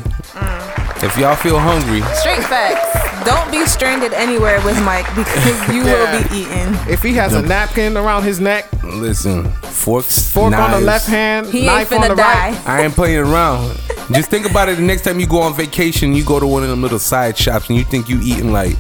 [1.03, 3.25] If y'all feel hungry, Straight facts.
[3.25, 6.13] Don't be stranded anywhere with Mike because you Yeah.
[6.23, 6.75] will be eaten.
[6.91, 11.47] If he has a napkin around his neck, listen, forks, fork on the left hand,
[11.47, 12.51] He ain't knife on the die.
[12.51, 12.69] right.
[12.69, 13.79] I ain't playing around.
[14.13, 14.77] Just think about it.
[14.77, 17.37] The next time you go on vacation, you go to one of them little side
[17.39, 18.77] shops and you think you eating like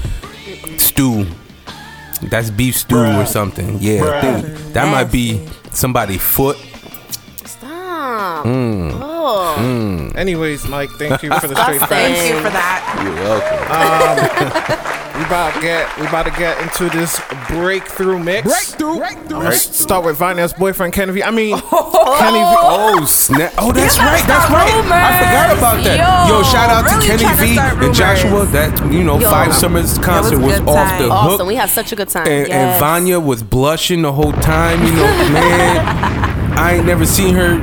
[0.76, 1.26] stew.
[2.22, 3.78] That's beef stew or something.
[3.80, 6.58] Yeah, think that might be somebody's foot.
[8.20, 8.44] Stop.
[8.44, 8.98] Mm.
[9.00, 10.12] Oh.
[10.14, 11.88] Anyways, Mike, thank you for the straight Disgusting.
[11.88, 11.88] facts.
[11.88, 13.00] Thank you for that.
[13.02, 14.86] You're welcome.
[15.20, 18.74] We about to get we about to get into this breakthrough mix.
[18.74, 19.02] Breakthrough.
[19.02, 21.22] I'm gonna start with Vania's boyfriend Kenny V.
[21.22, 22.56] I mean Kenny V.
[22.56, 23.52] Oh snap!
[23.58, 24.24] Oh, that's You right.
[24.26, 24.72] That's start right.
[24.90, 26.26] I forgot about that.
[26.26, 27.98] Yo, Yo, shout out really to Kenny trying to V and rumors.
[27.98, 28.46] Joshua.
[28.46, 31.02] That you know, Yo, Five Summers concert was was, off time.
[31.02, 31.38] the Awesome.
[31.40, 31.46] hook.
[31.48, 32.26] We had such a good time.
[32.26, 32.52] and, yes.
[32.52, 34.82] and Vania was blushing the whole time.
[34.86, 35.02] You know,
[35.34, 37.58] man, I ain't never seen her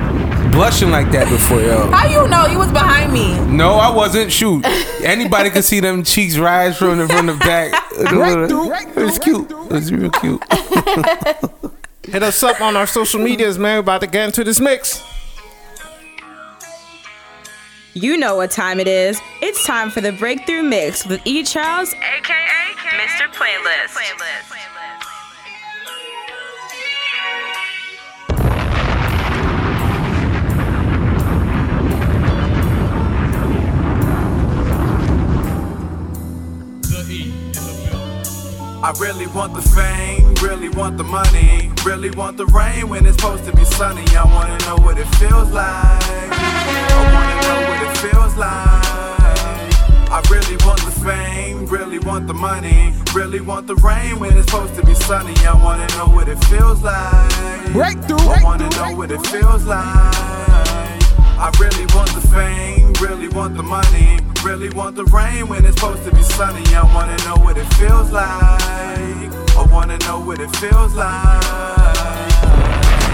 [0.58, 1.92] blushing like that before, yo.
[1.92, 3.40] How you know you was behind me?
[3.46, 4.32] No, I wasn't.
[4.32, 4.66] Shoot,
[5.04, 7.72] anybody could see them cheeks rise from the from the back.
[7.92, 9.52] It was cute.
[9.52, 10.44] It was real cute.
[12.04, 13.76] Hit us up on our social medias, man.
[13.76, 15.04] We're about to get into this mix.
[17.94, 19.20] You know what time it is.
[19.42, 21.44] It's time for the Breakthrough Mix with E.
[21.44, 22.68] Charlez, aka
[22.98, 23.28] Mr.
[23.34, 24.77] Playlist.
[38.88, 43.18] I really want the fame, really want the money, really want the rain when it's
[43.18, 44.06] supposed to be sunny.
[44.16, 45.68] I wanna know what it feels like.
[45.68, 48.50] I wanna know what it feels like.
[50.10, 54.50] I really want the fame, really want the money, really want the rain when it's
[54.50, 55.36] supposed to be sunny.
[55.46, 57.74] I wanna know what it feels like.
[57.74, 58.20] Breakthrough.
[58.20, 60.67] I wanna know what it feels like.
[61.40, 65.76] I really want the fame, really want the money, really want the rain when it's
[65.76, 66.66] supposed to be sunny.
[66.74, 68.26] I wanna know what it feels like.
[68.26, 71.44] I wanna know what it feels like.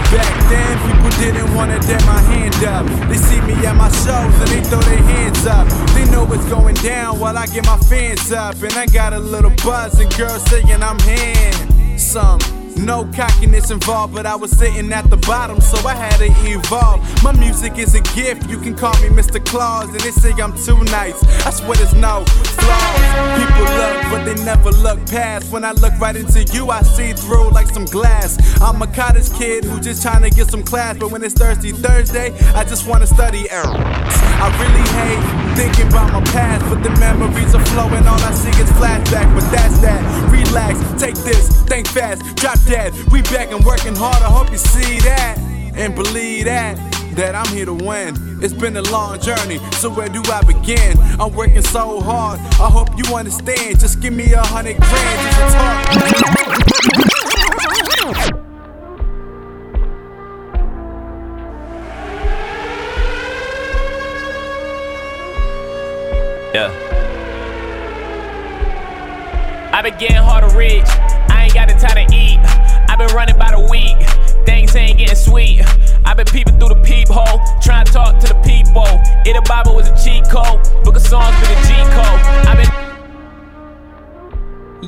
[0.08, 2.86] Back then, people didn't wanna dare my hand up.
[3.10, 5.68] They see me at my shows and they throw their hands up.
[5.92, 8.54] They know what's going down while I get my fans up.
[8.62, 12.63] And I got a little buzz and girls saying I'm handsome.
[12.76, 17.00] No cockiness involved, but I was sitting at the bottom, so I had to evolve.
[17.22, 19.44] My music is a gift, you can call me Mr.
[19.44, 21.22] Claus, and they say I'm too nice.
[21.46, 23.38] I swear there's no flaws.
[23.38, 25.52] People look, but they never look past.
[25.52, 28.38] When I look right into you, I see through like some glass.
[28.60, 31.72] I'm a cottage kid who just trying to get some class, but when it's Thirsty
[31.72, 33.64] Thursday, I just wanna study error.
[33.66, 38.06] I really hate thinking about my past, but the memories are flowing.
[38.06, 40.02] All I see is flashback, but that's that.
[40.30, 42.92] Relax, take this, think fast, drop that.
[43.10, 44.22] We back and working hard.
[44.22, 45.38] I hope you see that
[45.74, 46.76] and believe that.
[47.14, 48.16] That I'm here to win.
[48.42, 50.98] It's been a long journey, so where do I begin?
[51.20, 52.40] I'm working so hard.
[52.40, 53.78] I hope you understand.
[53.78, 55.94] Just give me a hundred grand just to talk.
[66.52, 66.70] Yeah.
[69.72, 71.13] I getting hard to reach.
[71.54, 72.40] Got the time to eat.
[72.90, 73.96] i been running by the week.
[74.44, 75.62] Things ain't getting sweet.
[76.04, 78.84] I've been peeping through the peephole, trying to talk to the people.
[79.24, 82.20] If the Bible was a cheat code, book of songs been a G code.
[82.48, 82.74] i been.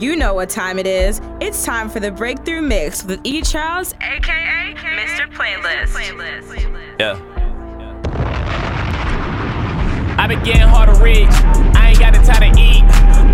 [0.00, 1.20] You know what time it is.
[1.40, 3.42] It's time for the Breakthrough Mix with E.
[3.42, 5.32] Charlez, aka Mr.
[5.32, 5.94] Playlist.
[6.98, 7.18] Yeah.
[10.18, 11.28] I've been getting hard to reach.
[11.76, 12.82] I ain't got the time to eat.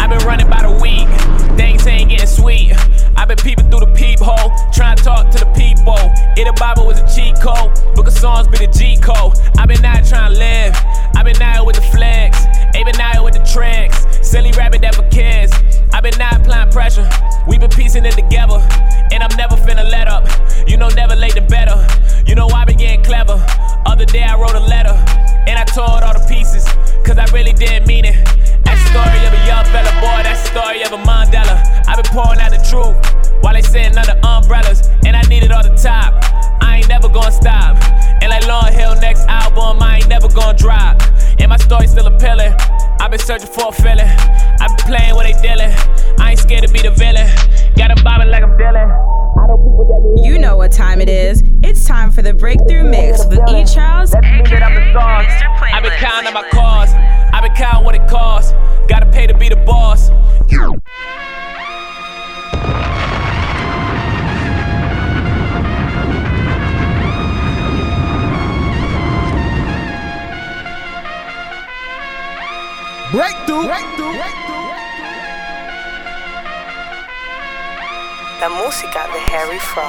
[0.02, 1.08] I've been running by the week.
[1.56, 2.74] Things ain't getting sweet.
[3.16, 5.98] I been peeping through the peephole, trying to talk to the people.
[6.36, 9.38] If the Bible was a cheat code, book of songs be the G code.
[9.58, 10.74] i been out trying to live.
[11.16, 12.38] i been out with the flags.
[12.74, 14.06] Ain't been out with the tracks.
[14.26, 15.50] Silly rabbit never cares.
[15.92, 17.08] i been out applying pressure.
[17.46, 18.58] we been piecing it together.
[19.12, 20.26] And I'm never finna let up.
[20.66, 21.76] You know, never late and better.
[22.26, 23.36] You know, I been getting clever.
[23.86, 24.96] Other day I wrote a letter.
[25.46, 26.64] And I tore it all to pieces.
[27.04, 28.41] Cause I really didn't mean it.
[28.64, 30.22] That's the story of a young fella, boy.
[30.22, 31.56] That's the story of a Mandela.
[31.88, 32.96] i been pouring out the truth.
[33.42, 34.88] While they sitting under umbrellas.
[35.04, 36.14] And I need it all the top.
[36.62, 37.76] I ain't never gonna stop.
[38.22, 41.02] And like Lauryn Hill next album, I ain't never gonna drop.
[41.38, 42.54] And my story still appealing.
[43.00, 44.10] I've been searching for a feeling.
[44.60, 45.74] I've been playing what they dealing.
[46.18, 47.26] I ain't scared to be the villain.
[47.76, 49.21] Got them bobbing like I'm dealing.
[50.16, 51.42] You know what time it is.
[51.62, 53.64] It's time for the breakthrough mix with E.
[53.64, 54.10] Charlez.
[54.10, 55.62] That mean that I'm the sauce.
[55.62, 56.90] I've been counting my cars.
[57.32, 58.52] I've been counting what it costs.
[58.88, 60.10] Gotta pay to be the boss.
[73.12, 74.51] Breakthrough, breakthrough.
[78.42, 79.86] La música de Harry Fraud.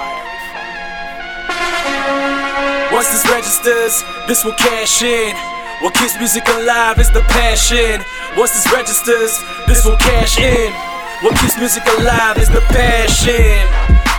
[2.93, 5.35] Once this registers, this will cash in.
[5.81, 8.05] What keeps music alive is the passion.
[8.37, 10.71] Once this registers, this will cash in.
[11.23, 13.57] What keeps music alive is the passion.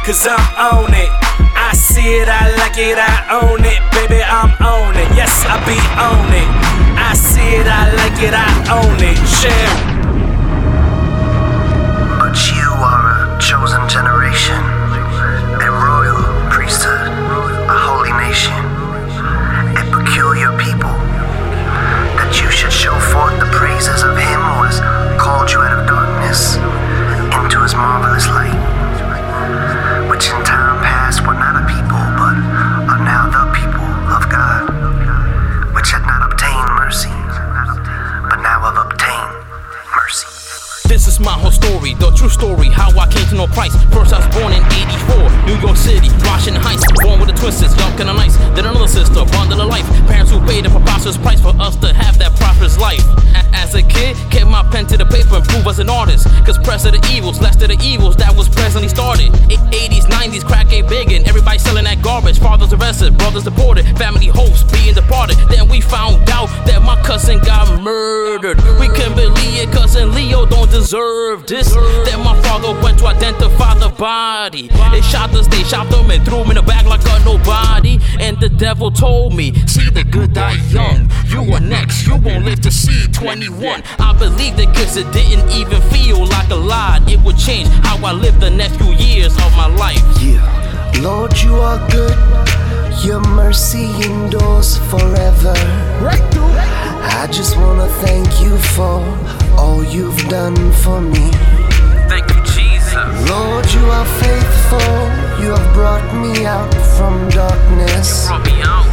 [0.05, 1.11] Cause I'm on it.
[1.55, 3.79] I see it, I like it, I own it.
[3.95, 5.15] Baby, I'm on it.
[5.15, 6.49] Yes, I be on it.
[6.99, 8.51] I see it, I like it, I
[8.83, 9.15] own it.
[9.39, 9.95] Share.
[12.19, 14.14] But you are a chosen generation,
[41.85, 43.77] story, the true story, how I came to know Christ.
[43.93, 46.85] First, I was born in 84, New York City, Washington Heights.
[47.03, 48.37] Born with a twin young and nice.
[48.57, 49.85] Then another sister, bundle of life.
[50.09, 53.05] Parents who paid a preposterous price for us to have that prosperous life.
[53.53, 56.27] As a kid, kept my pen to the paper and prove as an artist.
[56.47, 59.29] Cause press of the evils, less of the evils that was presently started.
[59.53, 62.39] A- 80s, 90s, crack ain't big and everybody selling that garbage.
[62.39, 65.37] Fathers arrested, brothers deported, family hopes being departed.
[65.49, 68.59] Then we found out that my cousin got murdered.
[68.81, 68.89] We
[70.95, 71.75] Deserve this.
[71.75, 74.69] Then my father went to identify the body.
[74.93, 77.99] They shot us, they shot them and threw him in the back like a nobody.
[78.21, 81.11] And the devil told me, see the good die young.
[81.27, 83.83] You are next, you won't live to see 21.
[83.99, 87.01] I believed it cause it didn't even feel like a lie.
[87.09, 89.99] It would change how I live the next few years of my life.
[90.23, 90.39] Yeah.
[91.03, 92.17] Lord, you are good.
[93.05, 95.55] Your mercy endures forever.
[96.01, 96.55] Right through.
[97.19, 99.03] I just wanna thank you for
[99.59, 101.31] all you've done for me.
[102.09, 103.31] Thank you, Jesus.
[103.31, 104.95] Lord, you are faithful.
[105.43, 108.87] You have brought me out from darkness Brought me out,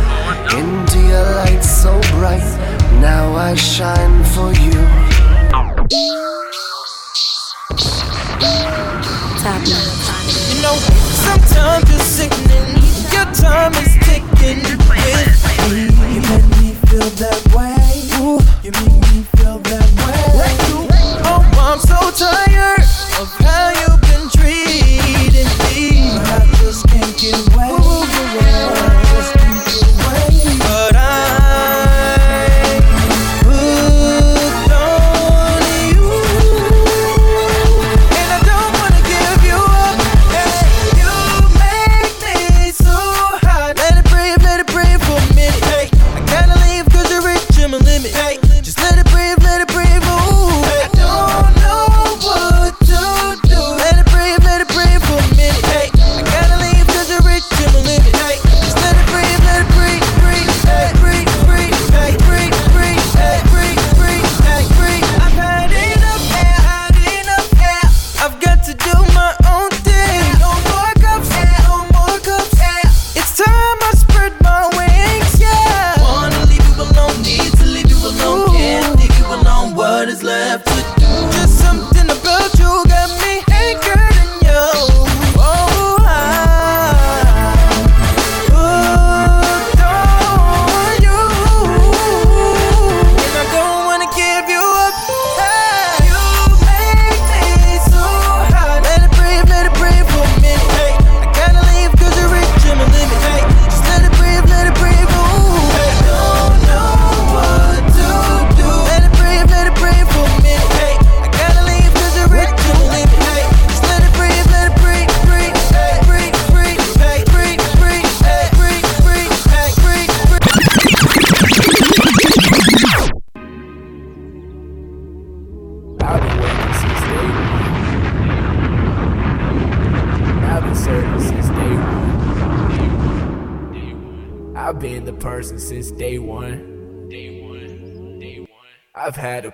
[0.51, 0.63] Lord.
[0.63, 2.43] into your light so bright.
[2.99, 4.79] Now I shine for you.
[9.41, 10.75] Tap You know,
[11.25, 12.69] sometimes you're sickening.
[13.11, 14.89] Your time is ticking with
[15.69, 15.81] me.
[16.13, 17.90] You make me feel that way.
[18.21, 20.53] You make me feel that way.
[21.25, 22.85] Oh, I'm so tired
[23.19, 23.90] of how you've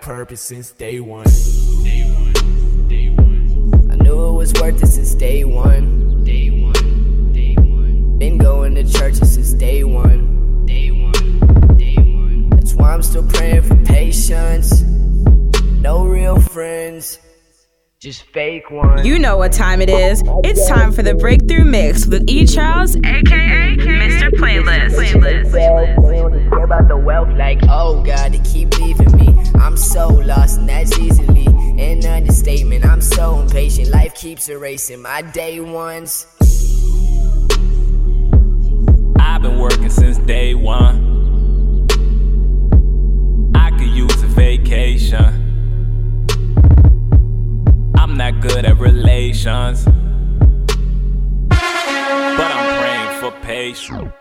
[0.08, 1.28] I've had a purpose since day one.
[3.92, 6.24] I knew it was worth it since day one.
[6.24, 7.34] Day one.
[7.34, 8.18] Day one.
[8.18, 10.66] Been going to churches since day one.
[10.66, 11.78] Day one.
[11.78, 12.50] Day one.
[12.52, 14.82] That's why I'm still praying for patience.
[15.82, 17.20] No real friends.
[18.00, 19.06] Just fake ones.
[19.06, 20.24] You know what time it is.
[20.44, 22.44] It's time for the Breakthrough Mix with E.
[22.44, 23.47] Charlez, aka
[34.38, 36.28] keeps erasing my day ones.
[39.20, 41.88] I've been working since day one.
[43.56, 45.26] I could use a vacation.
[47.98, 49.86] I'm not good at relations.
[51.50, 54.14] But I'm praying for patience.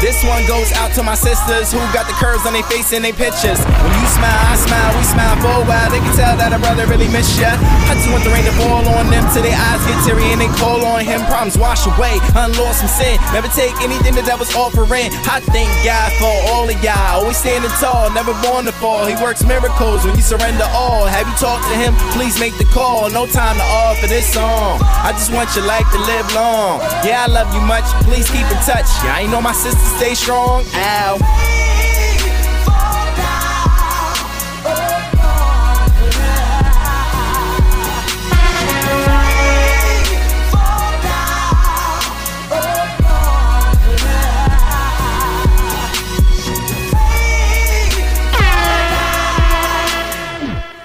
[0.00, 3.02] This one goes out to my sisters who got the curves on their face in
[3.02, 3.60] their pictures.
[3.62, 5.88] When you smile, I smile, we smile for a while.
[5.90, 7.54] They can tell that a brother really miss ya.
[7.88, 10.40] I just want the rain to fall on them till their eyes get teary and
[10.40, 11.22] they call on him.
[11.30, 13.16] Problems wash away, unlost some sin.
[13.32, 15.12] Never take anything the devil's offering.
[15.30, 17.24] I thank God for all of y'all.
[17.24, 19.06] Always standing tall, never born to fall.
[19.06, 21.06] He works miracles when you surrender all.
[21.06, 21.94] Have you talked to him?
[22.12, 23.08] Please make the call.
[23.08, 24.80] No time to offer this song.
[24.82, 26.80] I just want your life to live long.
[27.06, 27.86] Yeah, I love you much.
[28.04, 28.88] Please keep in touch.
[29.00, 30.64] Yeah, I ain't know my sister stay strong.
[30.74, 31.18] Ow.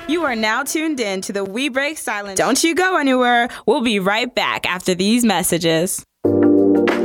[0.08, 2.38] You are now tuned in to the We Break Silence.
[2.38, 3.48] Don't you go anywhere.
[3.68, 6.04] We'll be right back after these messages.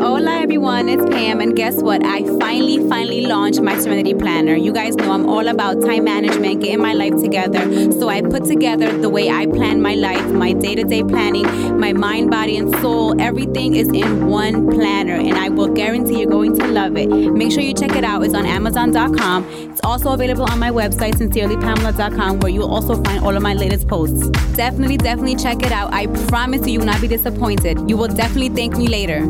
[0.04, 2.04] Hola everyone, it's Pam, and guess what?
[2.04, 4.54] I finally, finally launched my Serenity Planner.
[4.54, 7.90] You guys know I'm all about time management, getting my life together.
[7.90, 11.46] So I put together the way I plan my life, my day to day planning,
[11.80, 13.18] my mind, body, and soul.
[13.18, 17.06] Everything is in one planner, and I will guarantee you're going to love it.
[17.06, 18.22] Make sure you check it out.
[18.24, 19.48] It's on Amazon.com.
[19.70, 23.88] It's also available on my website, sincerelypamela.com, where you'll also find all of my latest
[23.88, 24.28] posts.
[24.52, 25.94] Definitely, definitely check it out.
[25.94, 27.88] I promise you, you will not be disappointed.
[27.88, 29.24] You will definitely thank me later.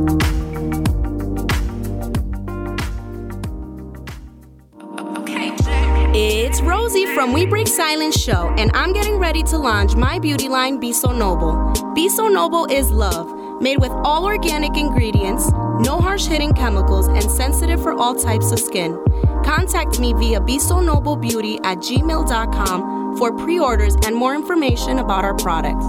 [6.55, 10.49] It's Rosie from We Break Silence Show, and I'm getting ready to launch my beauty
[10.49, 11.73] line, Be So Noble.
[11.95, 17.29] Be So Noble is love, made with all organic ingredients, no harsh hitting chemicals, and
[17.29, 18.97] sensitive for all types of skin.
[19.45, 25.01] Contact me via Be So Noble Beauty at gmail.com for pre orders and more information
[25.01, 25.89] about our products.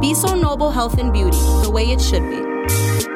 [0.00, 3.15] Be So Noble Health and Beauty, the way it should be.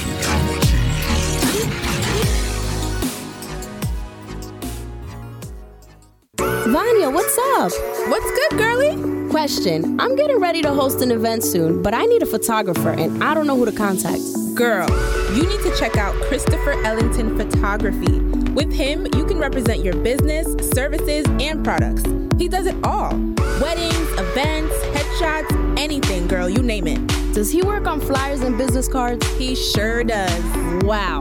[6.38, 7.72] Vania, what's up?
[8.08, 9.11] What's good, girly?
[9.32, 13.24] Question I'm getting ready to host an event soon, but I need a photographer and
[13.24, 14.20] I don't know who to contact.
[14.54, 14.86] Girl,
[15.34, 18.20] you need to check out Christopher Ellington Photography.
[18.50, 22.02] With him, you can represent your business, services, and products.
[22.36, 23.16] He does it all
[23.58, 27.00] weddings, events, headshots, anything, girl, you name it.
[27.32, 29.26] Does he work on flyers and business cards?
[29.38, 30.44] He sure does.
[30.84, 31.20] Wow.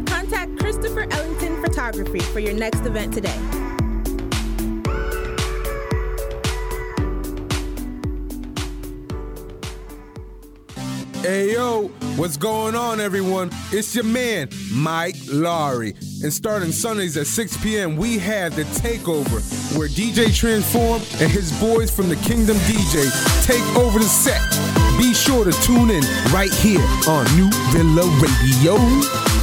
[0.05, 3.39] Contact Christopher Ellington Photography for your next event today.
[11.21, 13.51] Hey yo, what's going on, everyone?
[13.71, 15.95] It's your man, Mike Laawery.
[16.23, 19.41] And starting Sundays at 6 p.m., we have The Takeover,
[19.75, 23.09] where DJ Transform and his boys from the Kingdom DJ
[23.43, 24.39] take over the set.
[24.99, 29.40] Be sure to tune in right here on New Villa Radio.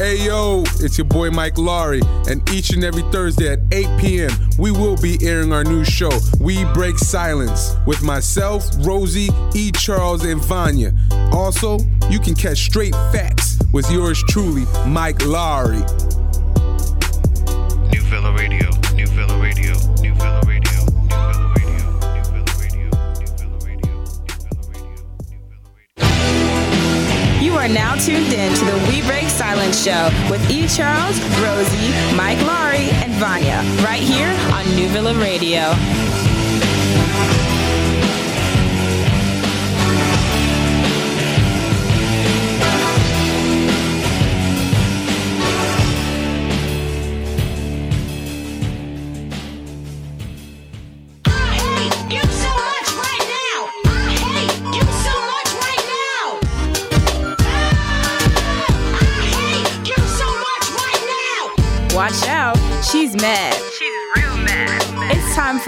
[0.00, 4.30] Hey yo, it's your boy Mike Laawery, and each and every Thursday at 8 p.m.,
[4.58, 6.08] we will be airing our new show,
[6.40, 9.70] We Break Silence, with myself, Rosie, E.
[9.72, 10.94] Charlez, and Vania.
[11.32, 16.09] Also, you can catch straight facts with yours truly, Mike Laawery.
[28.04, 30.62] Tuned in to the We Break Silence Show with E.
[30.62, 36.09] Charlez, Rosie, Mike Laawery, and Vania, right here on New Villa Radio.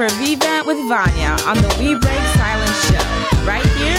[0.03, 3.97] For V-Vent with Vania on the We Break Silence Show, right here.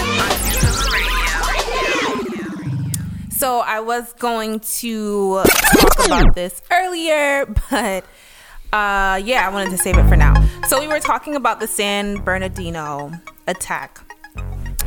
[3.30, 5.42] So I was going to
[5.80, 8.04] talk about this earlier, but
[8.70, 10.34] uh, yeah, I wanted to save it for now.
[10.68, 13.10] So we were talking about the San Bernardino
[13.46, 13.98] attack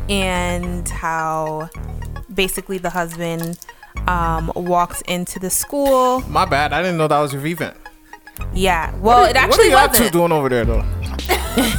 [0.08, 1.68] and how
[2.32, 3.58] basically the husband
[4.06, 6.20] um, walks into the school.
[6.28, 6.72] My bad.
[6.72, 7.76] I didn't know that was your event.
[8.54, 10.82] Yeah, well, it actually what are y'all two doing over there though?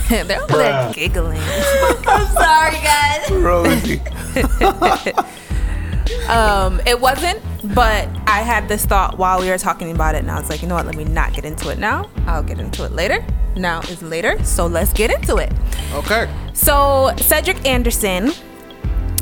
[0.09, 1.41] They're over there giggling.
[1.41, 3.31] I'm sorry, guys.
[3.31, 3.99] Rosie.
[6.29, 7.41] um, it wasn't,
[7.75, 10.61] but I had this thought while we were talking about it, and I was like,
[10.61, 10.85] you know what?
[10.85, 12.09] Let me not get into it now.
[12.27, 13.25] I'll get into it later.
[13.55, 15.51] Now is later, so let's get into it.
[15.93, 16.29] Okay.
[16.53, 18.31] So Cedric Anderson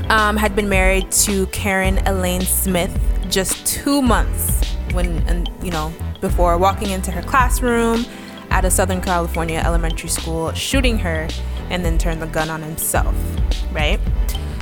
[0.09, 2.97] um, had been married to Karen Elaine Smith
[3.29, 4.63] just two months
[4.93, 8.05] when, and, you know, before walking into her classroom
[8.49, 11.27] at a Southern California elementary school, shooting her,
[11.69, 13.15] and then turned the gun on himself,
[13.71, 13.99] right?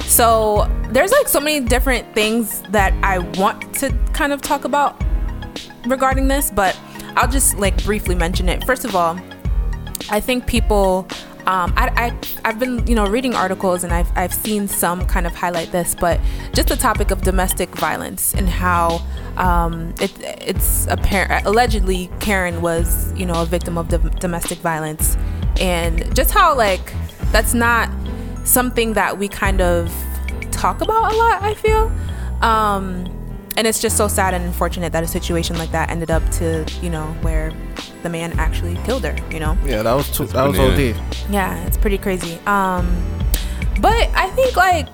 [0.01, 5.03] So there's like so many different things that I want to kind of talk about
[5.85, 6.77] regarding this, but
[7.15, 8.63] I'll just like briefly mention it.
[8.65, 9.19] First of all,
[10.09, 11.07] I think people,
[11.47, 15.27] um, I, I, I've been, you know, reading articles and I've, I've seen some kind
[15.27, 16.19] of highlight this, but
[16.53, 19.01] just the topic of domestic violence and how
[19.37, 25.17] um, it, it's apparent, allegedly Karen was, you know, a victim of dom- domestic violence
[25.59, 26.93] and just how like
[27.31, 27.89] that's not
[28.43, 29.93] something that we kind of
[30.51, 31.91] talk about a lot, I feel.
[32.41, 33.14] Um,
[33.57, 36.65] and it's just so sad and unfortunate that a situation like that ended up to,
[36.81, 37.51] you know, where
[38.03, 39.57] the man actually killed her, you know?
[39.65, 40.91] Yeah, that was too, that was banana.
[40.97, 41.31] OD.
[41.31, 42.39] Yeah, it's pretty crazy.
[42.45, 42.95] Um,
[43.81, 44.87] but I think like,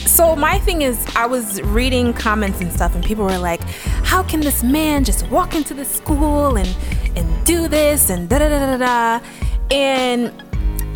[0.00, 3.60] so my thing is, I was reading comments and stuff, and people were like,
[4.04, 6.68] "How can this man just walk into the school and
[7.16, 9.26] and do this and da da da da da?"
[9.70, 10.32] And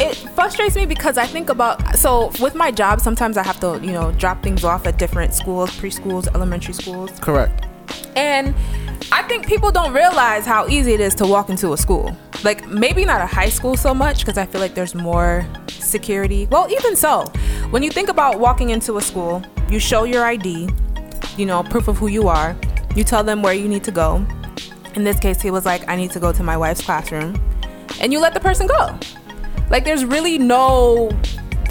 [0.00, 3.78] it frustrates me because I think about so with my job, sometimes I have to
[3.82, 7.66] you know drop things off at different schools, preschools, elementary schools, Correct.
[8.16, 8.54] and
[9.12, 12.16] I think people don't realize how easy it is to walk into a school.
[12.44, 16.46] Like maybe not a high school so much because I feel like there's more security.
[16.46, 17.24] Well, even so,
[17.70, 20.70] when you think about walking into a school, you show your ID,
[21.36, 22.56] you know, proof of who you are.
[22.96, 24.24] You tell them where you need to go.
[24.94, 27.40] In this case, he was like, I need to go to my wife's classroom.
[28.00, 28.98] And you let the person go.
[29.70, 31.10] Like there's really no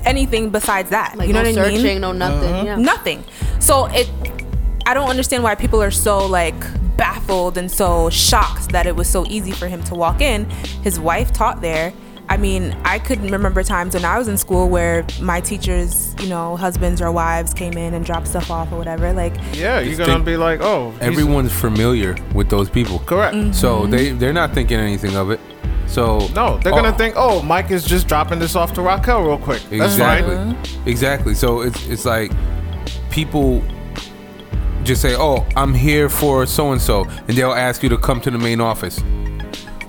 [0.05, 1.17] anything besides that.
[1.17, 1.79] Like you know no what I mean?
[1.81, 2.75] searching, no nothing, yeah.
[2.77, 3.23] Nothing.
[3.59, 4.09] So it
[4.85, 6.55] I don't understand why people are so like
[6.97, 10.49] baffled and so shocked that it was so easy for him to walk in.
[10.83, 11.93] His wife taught there.
[12.31, 16.27] I mean, I couldn't remember times when I was in school where my teachers, you
[16.29, 19.13] know, husbands or wives came in and dropped stuff off or whatever.
[19.13, 22.99] Like, Yeah, you're Just gonna think- be like, oh, Everyone's familiar with those people.
[22.99, 23.55] Correct.
[23.55, 23.91] So Mm-hmm.
[23.91, 25.39] they they're not thinking anything of it.
[25.89, 29.37] So No, they're gonna think, oh, Mike is just dropping this off to Raquel real
[29.39, 29.61] quick.
[29.71, 30.57] That's exactly, fine.
[30.85, 31.33] exactly.
[31.33, 32.31] So it's it's like
[33.09, 33.63] people
[34.83, 38.21] just say, "Oh, I'm here for so and so," and they'll ask you to come
[38.21, 38.99] to the main office.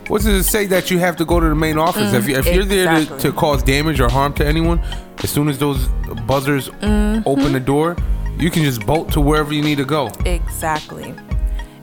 [0.09, 2.11] What does it say that you have to go to the main office?
[2.11, 4.80] Mm, if, you, if you're there to, to cause damage or harm to anyone,
[5.22, 5.86] as soon as those
[6.26, 7.22] buzzers Mhm.
[7.26, 7.94] open the door,
[8.36, 10.11] you can just bolt to wherever you need to go.
[10.24, 11.14] Exactly.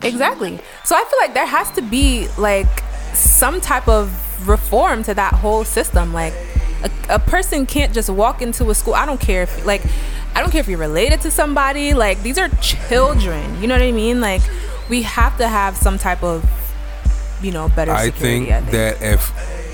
[0.01, 0.59] Exactly.
[0.83, 2.83] So I feel like there has to be like
[3.17, 4.11] some type of
[4.47, 6.13] reform to that whole system.
[6.13, 6.33] Like
[6.83, 8.93] a, a person can't just walk into a school.
[8.93, 9.81] I don't care if like
[10.35, 11.93] I don't care if you're related to somebody.
[11.93, 13.61] Like these are children.
[13.61, 14.21] You know what I mean?
[14.21, 14.41] Like
[14.89, 16.45] we have to have some type of
[17.41, 18.45] you know better I security.
[18.51, 19.31] think, that if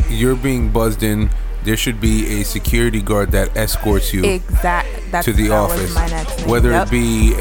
[0.09, 1.29] you're being buzzed in,
[1.63, 5.93] there should be a security guard that escorts you exact to the office.
[5.95, 6.49] my next thing.
[6.49, 6.87] Whether Yep.
[6.87, 7.33] it be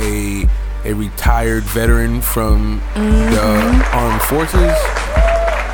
[0.44, 3.34] a a retired veteran from Mm-hmm.
[3.34, 4.72] the armed forces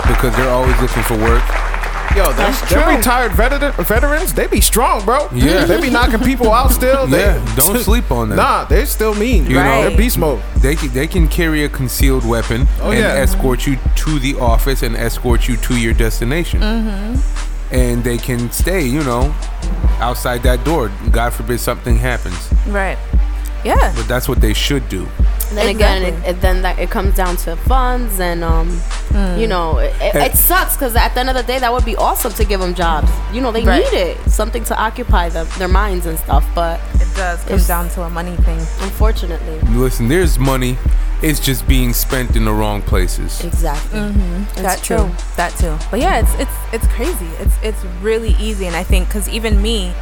[0.09, 1.43] because they're always looking for work.
[2.17, 2.97] Yo, that's That's them true.
[2.97, 4.33] retired veteran, veterans.
[4.33, 5.29] They be strong, bro.
[5.33, 5.67] Yeah.
[5.67, 7.07] they be knocking people out still.
[7.07, 8.39] They, Yeah, don't sleep on them.
[8.39, 9.45] Nah, they still mean.
[9.45, 10.43] You know, they're beast mode.
[10.57, 13.13] They can, they can carry a concealed weapon Oh, and yeah.
[13.23, 16.61] escort you to the office and escort you to your destination.
[16.61, 17.75] Mm-hmm.
[17.75, 19.35] And they can stay, you know,
[20.01, 20.91] outside that door.
[21.13, 22.51] God forbid something happens.
[22.67, 22.97] Right.
[23.65, 23.93] Yeah.
[23.97, 25.07] But that's what they should do.
[25.49, 28.69] And then again, it, it, then that it comes down to funds, and um,
[29.09, 29.39] Hmm.
[29.39, 31.87] you know, it, it, it sucks because at the end of the day, that would
[31.87, 33.11] be awesome to give them jobs.
[33.33, 33.83] You know, they Right.
[33.91, 36.45] need it, something to occupy them, their minds and stuff.
[36.55, 38.59] But it does come down to a money thing.
[38.83, 40.77] Unfortunately, Listen, there's money.
[41.23, 43.43] It's just being spent in the wrong places.
[43.43, 43.99] exactly.
[43.99, 44.63] Mm-hmm.
[44.63, 44.99] That true.
[44.99, 45.11] too.
[45.37, 45.77] That too.
[45.91, 47.27] But yeah, it's it's it's crazy.
[47.41, 49.95] It's it's really easy, and I think because even me,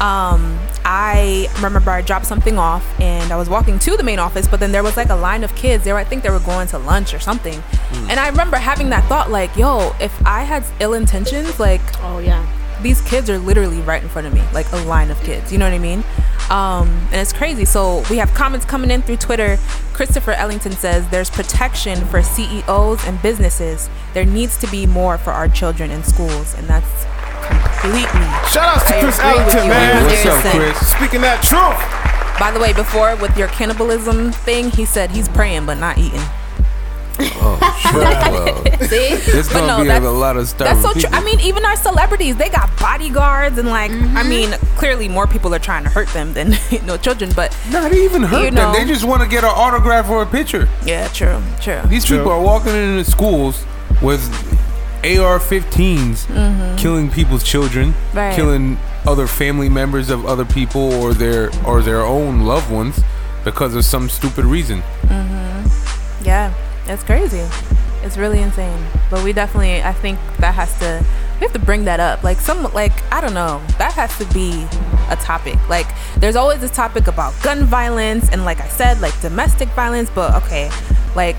[0.00, 4.48] um, I remember I dropped something off, and I was walking to the main office,
[4.48, 5.84] but then there was like a line of kids.
[5.84, 5.96] there.
[5.96, 7.62] I think, they were going to lunch or something,
[8.08, 12.18] and I remember having that thought, like, yo, if I had ill intentions, like, oh
[12.18, 12.44] yeah,
[12.82, 15.52] these kids are literally right in front of me, like a line of kids.
[15.52, 16.04] You know what I mean?
[16.50, 17.64] Um, and it's crazy.
[17.64, 19.58] So we have comments coming in through Twitter.
[19.92, 23.88] Christopher Ellington says there's protection for CEOs and businesses.
[24.12, 27.06] There needs to be more for our children in schools, and that's
[27.44, 28.26] completely.
[28.50, 30.72] Shout outs to I Chris agree with Ellington, you man.
[30.74, 30.84] 100%.
[30.96, 31.78] Speaking that truth.
[32.40, 36.22] By the way, before with your cannibalism thing, he said he's praying but not eating.
[37.16, 38.00] Oh, sure.
[38.00, 39.14] well, See?
[39.30, 41.16] there's But gonna no, be a that's- lot of starving That's so true.
[41.16, 44.16] I mean, even our celebrities, they got bodyguards and like, Mm-hmm.
[44.16, 47.30] I mean, clearly more people are trying to hurt them than you know children.
[47.36, 48.54] But not even hurt you them.
[48.54, 50.68] know, They just want to get an autograph or a picture.
[50.84, 51.80] Yeah, true, true.
[51.86, 53.64] These people are walking into schools
[54.02, 54.20] with
[55.04, 56.78] AR-15s, Mhm.
[56.78, 58.34] killing people's children, Right.
[58.34, 63.00] killing other family members of other people or their or their own loved ones
[63.44, 64.82] because of some stupid reason.
[65.08, 65.66] hmm
[66.24, 66.50] Yeah,
[66.88, 67.42] it's crazy.
[68.02, 68.78] It's really insane.
[69.10, 71.04] But we definitely, I think that has to,
[71.38, 72.22] we have to bring that up.
[72.24, 74.66] Like some, like I don't know, that has to be
[75.10, 75.58] a topic.
[75.68, 75.86] Like
[76.18, 80.08] there's always this topic about gun violence and, like I said, like domestic violence.
[80.14, 80.70] But okay,
[81.14, 81.36] like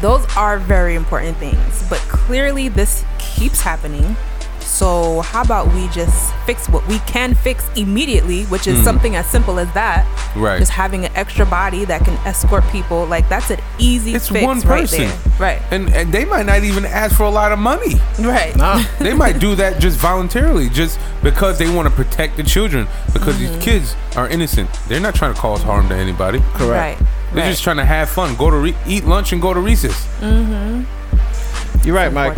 [0.00, 1.84] those are very important things.
[1.88, 4.16] But clearly, this keeps happening.
[4.60, 8.84] So how about we just fix what we can fix immediately, which is Mm.
[8.84, 10.04] something as simple as that.
[10.36, 10.58] Right.
[10.58, 14.44] Just having an extra body that can escort people, like that's an easy It's fix
[14.44, 15.18] one right person, there.
[15.38, 15.62] Right.
[15.70, 17.94] And and they might not even ask for a lot of money.
[18.18, 18.54] Right.
[18.56, 18.82] Nah.
[19.00, 22.86] they might do that just voluntarily, just because they want to protect the children.
[23.14, 23.38] Because Mhm.
[23.38, 24.68] these kids are innocent.
[24.86, 26.42] They're not trying to cause harm to anybody.
[26.54, 27.00] Correct.
[27.00, 27.50] Right, They're right.
[27.50, 30.06] just trying to have fun, go to re- eat lunch and go to recess.
[30.20, 31.86] Mm-hmm.
[31.86, 32.36] You're right, Mike.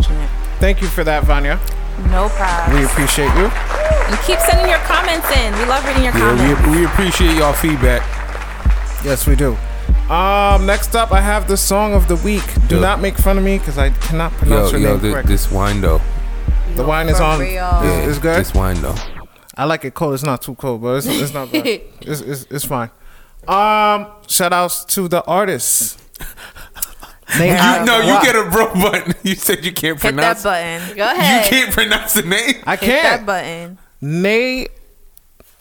[0.59, 1.59] Thank you for that, Vania.
[2.09, 2.77] No problem.
[2.79, 3.45] We appreciate you.
[3.47, 5.53] And keep sending your comments in.
[5.57, 6.67] We love reading your Yeah, comments.
[6.67, 8.01] we, we appreciate y'all feedback.
[9.03, 9.55] Yes, we do.
[10.11, 12.43] Um, next up, I have the song of the week.
[12.67, 12.81] Do Yo.
[12.81, 15.33] not make fun of me because I cannot Yo, pronounce your yo, name thi- correctly.
[15.33, 16.01] this wine though.
[16.75, 17.39] the wine is on.
[17.39, 17.65] real.
[17.83, 18.37] Is, is good.
[18.39, 18.95] This wine though.
[19.57, 20.13] I like it cold.
[20.13, 21.65] It's not too cold, but it's, it's not bad.
[22.01, 22.89] it's, it's, it's fine.
[23.47, 25.97] Um, shout outs to the artists.
[27.39, 29.13] Nate, You, no, you get a bro button.
[29.23, 30.97] You said you can't Hit that button.
[30.97, 31.45] Go ahead.
[31.45, 32.55] You can't pronounce the name.
[32.65, 33.03] I Hit can't.
[33.03, 33.77] that button.
[34.01, 34.67] Nay,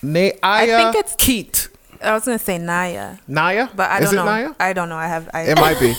[0.02, 1.68] Nay, I think it's Keat.
[2.02, 4.24] I was gonna say Naya, Naya, but I Is don't it know.
[4.24, 4.54] Naya?
[4.58, 4.96] I don't know.
[4.96, 5.28] I have.
[5.34, 5.94] I, It might be.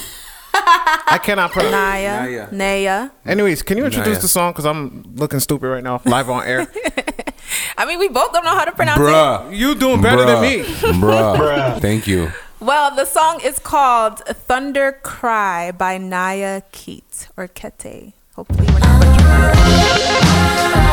[0.53, 1.71] I cannot pronounce.
[1.71, 2.47] Naya.
[2.51, 3.09] Naya.
[3.25, 4.21] Anyways, can you introduce Naya.
[4.21, 4.51] the song?
[4.51, 6.67] Because I'm looking stupid right now, live on air.
[7.77, 9.03] I mean, we both don't know how to pronounce it.
[9.03, 9.55] Bruh.
[9.55, 10.63] You doing better than me.
[10.63, 11.37] Bruh.
[11.37, 11.79] Bruh.
[11.81, 12.31] Thank you.
[12.59, 18.13] Well, the song is called "Thunder Cry" by Naya Keat or Kete.
[18.35, 20.90] Hopefully, we're not butchering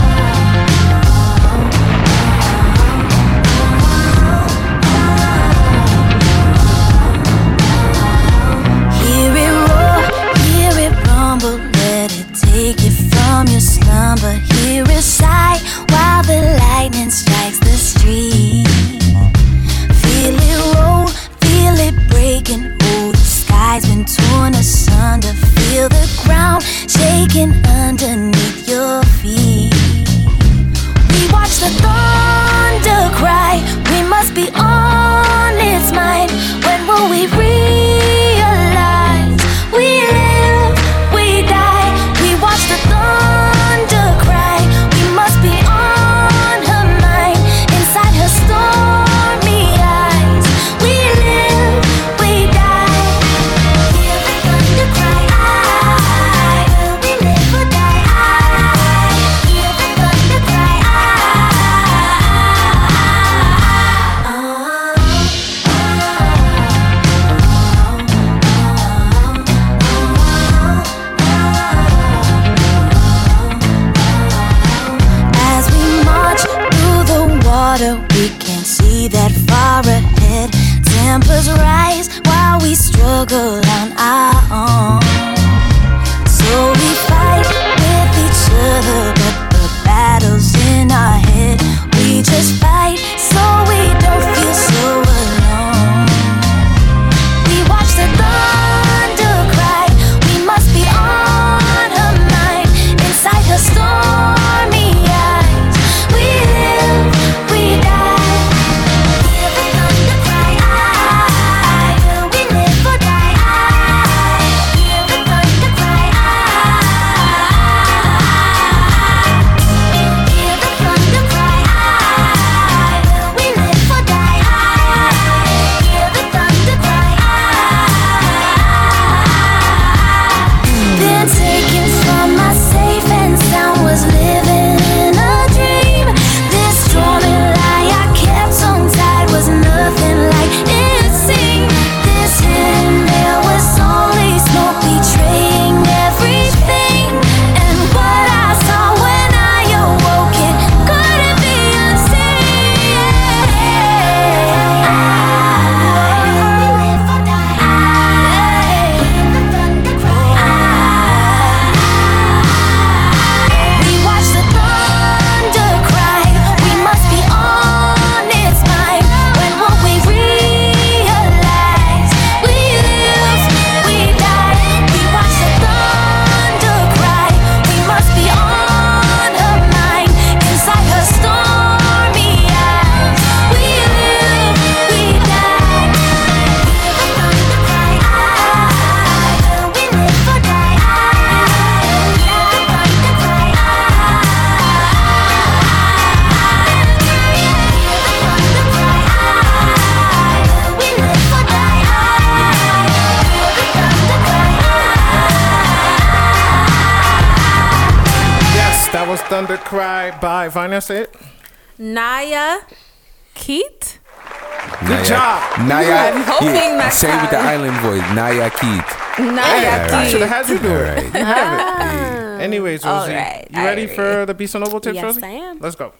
[217.00, 218.14] hoping yeah, next Say with the island voice.
[218.14, 218.98] Naya Keith.
[219.18, 220.10] Naya I Keat.
[220.10, 220.94] should have had you do it.
[220.94, 221.04] right.
[221.04, 221.64] You have it.
[221.64, 222.38] Ah.
[222.38, 225.24] Anyways, Rosie, right, you ready all for the Be So Noble tips, Yes, Rosie?
[225.24, 225.58] I am.
[225.58, 225.92] Let's go.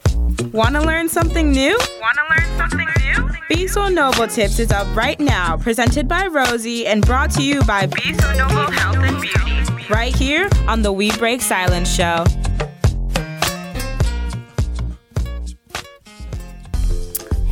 [0.53, 1.77] Want to learn something new?
[2.01, 3.31] Want to learn something new?
[3.49, 7.63] Be So Noble Tips is up right now, presented by Rosie and brought to you
[7.65, 9.85] by Be So Noble Health and Beauty.
[9.93, 12.25] Right here on the We Break Silence show.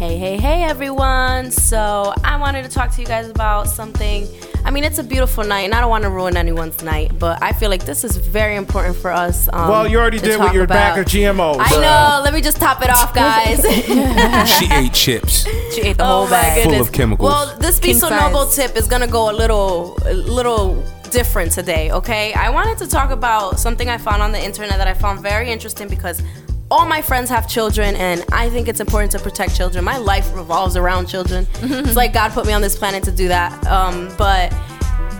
[0.06, 1.50] Hey, hey, hey, everyone.
[1.50, 4.28] So, I wanted to talk to you guys about something.
[4.64, 7.42] I mean, it's a beautiful night, and I don't want to ruin anyone's night, but
[7.42, 9.48] I feel like this is very important for us.
[9.52, 11.56] Um, well, you already did with talk your bag of GMOs.
[11.58, 12.22] I know.
[12.22, 13.62] Let me just top it off, guys.
[14.58, 15.42] she ate chips.
[15.74, 16.62] She ate the oh whole bag.
[16.62, 16.86] Full goodness.
[16.86, 17.28] of chemicals.
[17.28, 18.32] Well, this Be King So size.
[18.32, 21.90] Noble tip is gonna go a little, a little different today.
[21.90, 25.20] Okay, I wanted to talk about something I found on the internet that I found
[25.20, 26.22] very interesting because
[26.70, 29.84] all my friends have children, and I think it's important to protect children.
[29.84, 31.46] My life revolves around children.
[31.62, 33.64] it's like God put me on this planet to do that.
[33.66, 34.52] Um, but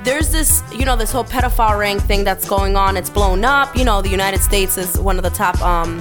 [0.04, 2.96] there's this, you know, this whole pedophile ring thing that's going on.
[2.96, 3.76] It's blown up.
[3.76, 6.00] You know, the United States is one of the top um,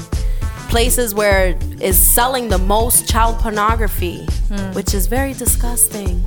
[0.69, 4.25] places where is selling the most child pornography,
[4.73, 6.23] which is very disgusting.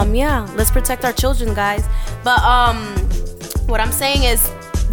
[0.00, 1.86] Um, yeah, let's protect our children, guys.
[2.22, 2.76] But um,
[3.66, 4.50] what I'm saying is,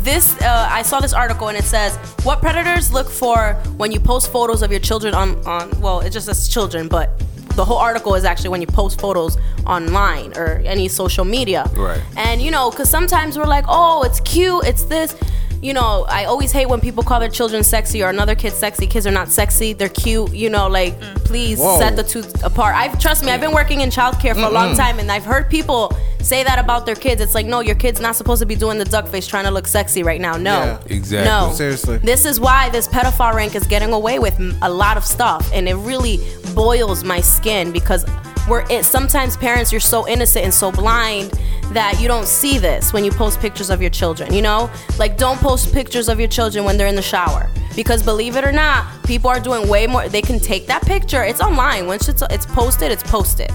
[0.07, 3.99] this uh, I saw this article and it says what predators look for when you
[3.99, 5.79] post photos of your children on on.
[5.81, 7.19] Well, it just says children, but
[7.55, 11.69] the whole article is actually when you post photos online or any social media.
[11.75, 12.01] Right.
[12.15, 15.15] And you know, because sometimes we're like, oh, it's cute, it's this.
[15.61, 18.85] You know, I always hate when people call their children sexy or another kid sexy.
[18.85, 20.33] Kids are not sexy; they're cute.
[20.33, 21.15] You know, like mm.
[21.25, 21.79] please Whoa.
[21.79, 22.75] set the two apart.
[22.75, 25.49] I've trust me, I've been working in childcare for a long time, and I've heard
[25.49, 27.21] people say that about their kids.
[27.21, 29.51] It's like, no, your kid's not supposed to be doing the duck face, trying to
[29.51, 30.37] look sexy right now.
[30.37, 30.79] No, Yeah.
[30.87, 31.29] Exactly.
[31.29, 31.97] no, Seriously.
[31.99, 35.67] This is why this pedophile rank is getting away with a lot of stuff, and
[35.67, 36.19] it really
[36.53, 38.05] boils my skin because
[38.47, 38.85] we're it.
[38.85, 41.31] Sometimes parents, you're so innocent and so blind
[41.73, 44.33] that you don't see this when you post pictures of your children.
[44.33, 48.01] You know, like don't post pictures of your children when they're in the shower because
[48.03, 50.07] believe it or not, people are doing way more.
[50.09, 51.23] They can take that picture.
[51.23, 51.87] It's online.
[51.87, 53.51] Once it's it's posted, it's posted.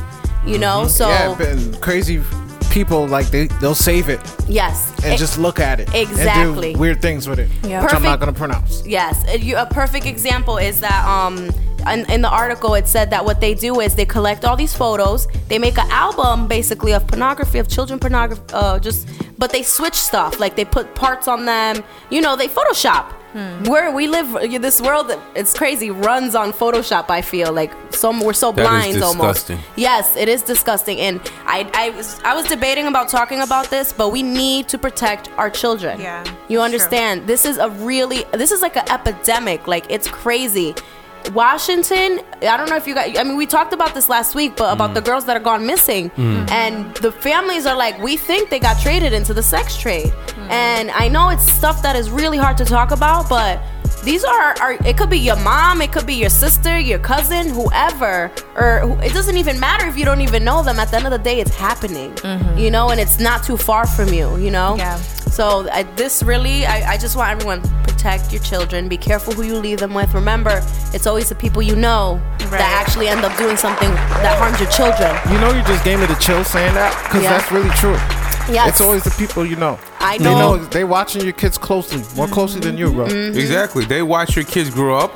[0.46, 2.20] You know, so yeah, crazy
[2.70, 4.18] people like they they'll save it
[4.48, 6.68] yes, and It- just look at it Exactly.
[6.70, 7.82] and do weird things with it, Yeah.
[7.82, 8.82] which I'm not gonna pronounce.
[8.86, 11.50] Yes, a, a perfect example is that um
[11.90, 14.74] in, in the article it said that what they do is they collect all these
[14.74, 19.08] photos, they make an album basically of pornography of children pornography, uh, just
[19.38, 23.12] but they switch stuff like they put parts on them, you know, they Photoshop.
[23.66, 25.90] Where we live, this world, it's crazy.
[25.90, 27.08] Runs on Photoshop.
[27.08, 29.46] I feel like so we're so That is blind almost.
[29.46, 29.58] disgusting.
[29.74, 33.90] Yes, it is disgusting, and I, I was, I was debating about talking about this,
[33.90, 35.98] but we need to protect our children.
[35.98, 37.26] Yeah, you it's understand?
[37.26, 39.66] This is a really, this is like an epidemic.
[39.66, 40.74] Like it's crazy.
[41.30, 43.16] Washington, I don't know if you got.
[43.18, 45.66] I mean, we talked about this last week, but about the girls that are gone
[45.66, 46.50] missing, Mm.
[46.50, 50.12] and the families are like, we think they got traded into the sex trade,
[50.50, 53.60] and I know it's stuff that is really hard to talk about, but
[54.02, 57.48] these are, are it could be your mom, it could be your sister, your cousin,
[57.48, 60.78] whoever, or who, it doesn't even matter if you don't even know them.
[60.78, 62.58] At the end of the day, it's happening, mm-hmm.
[62.58, 64.76] you know, and it's not too far from you, you know.
[64.76, 64.96] Yeah.
[64.96, 68.88] So I, this really, I, I just want everyone protect your children.
[68.88, 70.12] Be careful who you leave them with.
[70.12, 70.60] Remember,
[70.92, 74.68] it's always the people you know that actually end up doing something that harms your
[74.70, 75.14] children.
[75.32, 77.38] You know, you just gave me the chill saying that because Yeah.
[77.38, 77.96] that's really true.
[78.50, 78.68] Yes.
[78.70, 79.78] It's always the people you know.
[80.00, 80.56] I They know.
[80.56, 83.06] know they watching your kids closely, more closely than you, bro.
[83.06, 83.38] Mm-hmm.
[83.38, 83.84] Exactly.
[83.84, 85.12] They watch your kids grow up,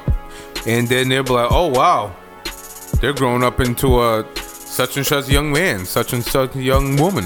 [0.66, 2.14] and then they'll be like, "Oh wow,
[3.00, 4.24] they're growing up into a
[4.76, 7.24] such and such young man, such and such young woman."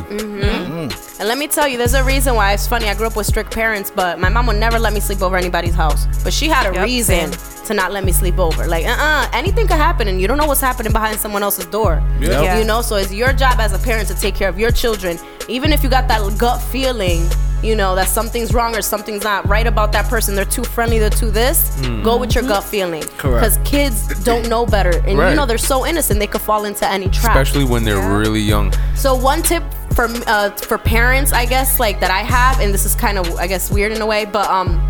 [1.20, 2.86] And let me tell you, there's a reason why it's funny.
[2.88, 5.36] I grew up with strict parents, but my mom would never let me sleep over
[5.36, 6.06] anybody's house.
[6.24, 7.30] But she had a Yep, reason
[7.66, 8.62] to not let me sleep over.
[8.74, 11.66] Like, uh uh anything could happen, and you don't know what's happening behind someone else's
[11.66, 11.94] door.
[12.20, 12.30] Yep.
[12.44, 12.58] Yeah.
[12.58, 15.18] You know, so it's your job as a parent to take care of your children.
[15.48, 17.20] Even if you got that gut feeling,
[17.62, 20.98] you know, that something's wrong or something's not right about that person, they're too friendly,
[20.98, 22.02] they're too this, Mm.
[22.02, 23.02] go with your gut feeling.
[23.18, 23.40] Correct.
[23.44, 24.90] Because kids don't know better.
[25.06, 25.30] And Right.
[25.30, 27.36] you know, they're so innocent, they could fall into any trap.
[27.36, 28.72] Especially when they're really young.
[28.94, 29.62] So one tip
[29.94, 33.34] for uh, for parents, I guess, like that I have, and this is kind of
[33.36, 34.80] I guess weird in a way, but um,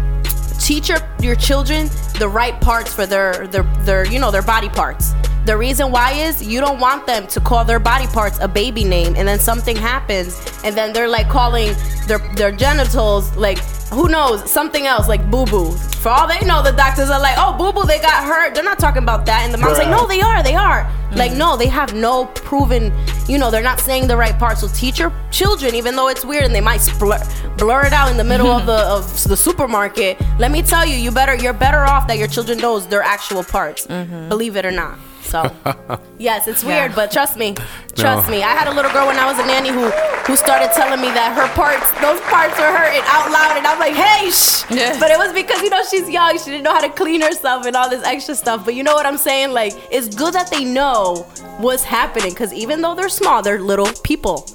[0.58, 4.68] teach your your children the right parts for their their their you know their body
[4.68, 5.14] parts.
[5.46, 8.84] The reason why is you don't want them to call their body parts a baby
[8.84, 11.74] name, and then something happens, and then they're like calling
[12.06, 13.58] their their genitals like
[13.90, 15.72] who knows something else like boo boo.
[15.72, 18.54] For all they know, the doctors are like, oh boo boo, they got hurt.
[18.54, 20.84] They're not talking about that, and the mom's like, no, they are, they are.
[20.84, 21.16] Mm.
[21.16, 22.92] Like no, they have no proven.
[23.26, 24.58] You know, they're not saying the right part.
[24.58, 27.18] So teach your children, even though it's weird and they might blur,
[27.56, 29.24] blur it out in the middle of the mm-hmm.
[29.24, 30.20] of the supermarket.
[30.38, 33.42] Let me tell you, you better you're better off that your children knows their actual
[33.42, 33.86] parts.
[33.86, 34.28] Mm-hmm.
[34.28, 34.98] Believe it or not.
[35.30, 35.50] So
[36.18, 37.54] yes, it's weird, but trust me,
[37.94, 38.30] trust No.
[38.34, 38.42] me.
[38.42, 39.86] I had a little girl when I was a nanny who
[40.26, 43.78] who started telling me that her parts, those parts were hurting out loud, and I'm
[43.78, 44.62] like, hey, shh.
[45.00, 47.64] But it was because you know she's young, she didn't know how to clean herself
[47.66, 48.64] and all this extra stuff.
[48.64, 49.52] But you know what I'm saying?
[49.52, 51.26] Like, it's good that they know
[51.58, 54.46] what's happening because even though they're small, they're little people.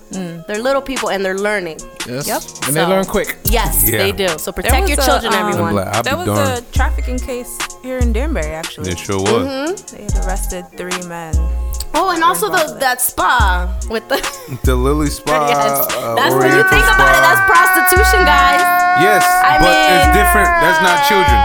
[0.48, 1.80] They're little people and they're learning.
[2.08, 2.28] Yes.
[2.28, 2.42] Yep.
[2.68, 3.38] And they learn quick.
[3.46, 3.98] Yes, Yeah.
[4.00, 4.28] they do.
[4.38, 5.78] So protect your a, children, um, everyone.
[5.80, 6.60] I'll There was darned.
[6.60, 8.92] a trafficking case here in Danbury, actually.
[8.92, 9.48] It sure was.
[9.48, 9.92] Mhm.
[9.92, 11.34] They had arrested three men.
[11.98, 14.20] Oh, and also the that spa with the.
[14.64, 15.48] The Lily Spa.
[15.48, 17.24] yes, uh, that's when you think about it.
[17.24, 18.62] That's prostitution, guys.
[19.00, 20.50] Yes, I but it's different.
[20.64, 21.40] That's not children.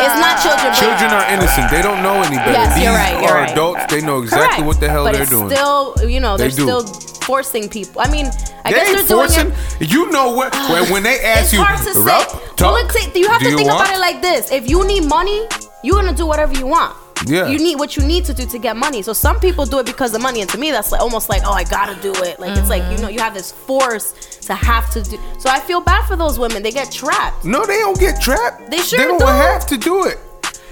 [0.00, 0.72] It's not children.
[0.72, 1.70] Children are innocent.
[1.70, 2.52] They don't know any better.
[2.52, 3.52] Yes, These you're right, you're are right.
[3.52, 3.84] adults.
[3.92, 4.66] They know exactly Correct.
[4.66, 5.50] what the hell but they're it's doing.
[5.50, 6.64] Still, you know, They they're do.
[6.64, 6.84] still
[7.20, 8.00] forcing people.
[8.00, 8.26] I mean,
[8.64, 9.52] I they guess they're doing forcing.
[9.80, 9.92] it.
[9.92, 10.54] You know what?
[10.72, 12.00] When, when they ask It's you, hard to say.
[12.00, 15.04] "Rup, Well, talk, you have to think want?" about it like this: if you need
[15.04, 15.46] money,
[15.84, 16.96] you're gonna do whatever you want.
[17.26, 17.48] Yeah.
[17.48, 19.02] You need what you need to do to get money.
[19.02, 21.42] So some people do it because of money, and to me, that's like almost like,
[21.44, 22.40] oh, I gotta do it.
[22.40, 24.12] Like it's like you know, you have this force
[24.46, 25.18] to have to do.
[25.38, 26.62] So I feel bad for those women.
[26.62, 27.44] They get trapped.
[27.44, 28.70] No, they don't get trapped.
[28.70, 29.26] They sure They don't do.
[29.26, 30.18] have to do it.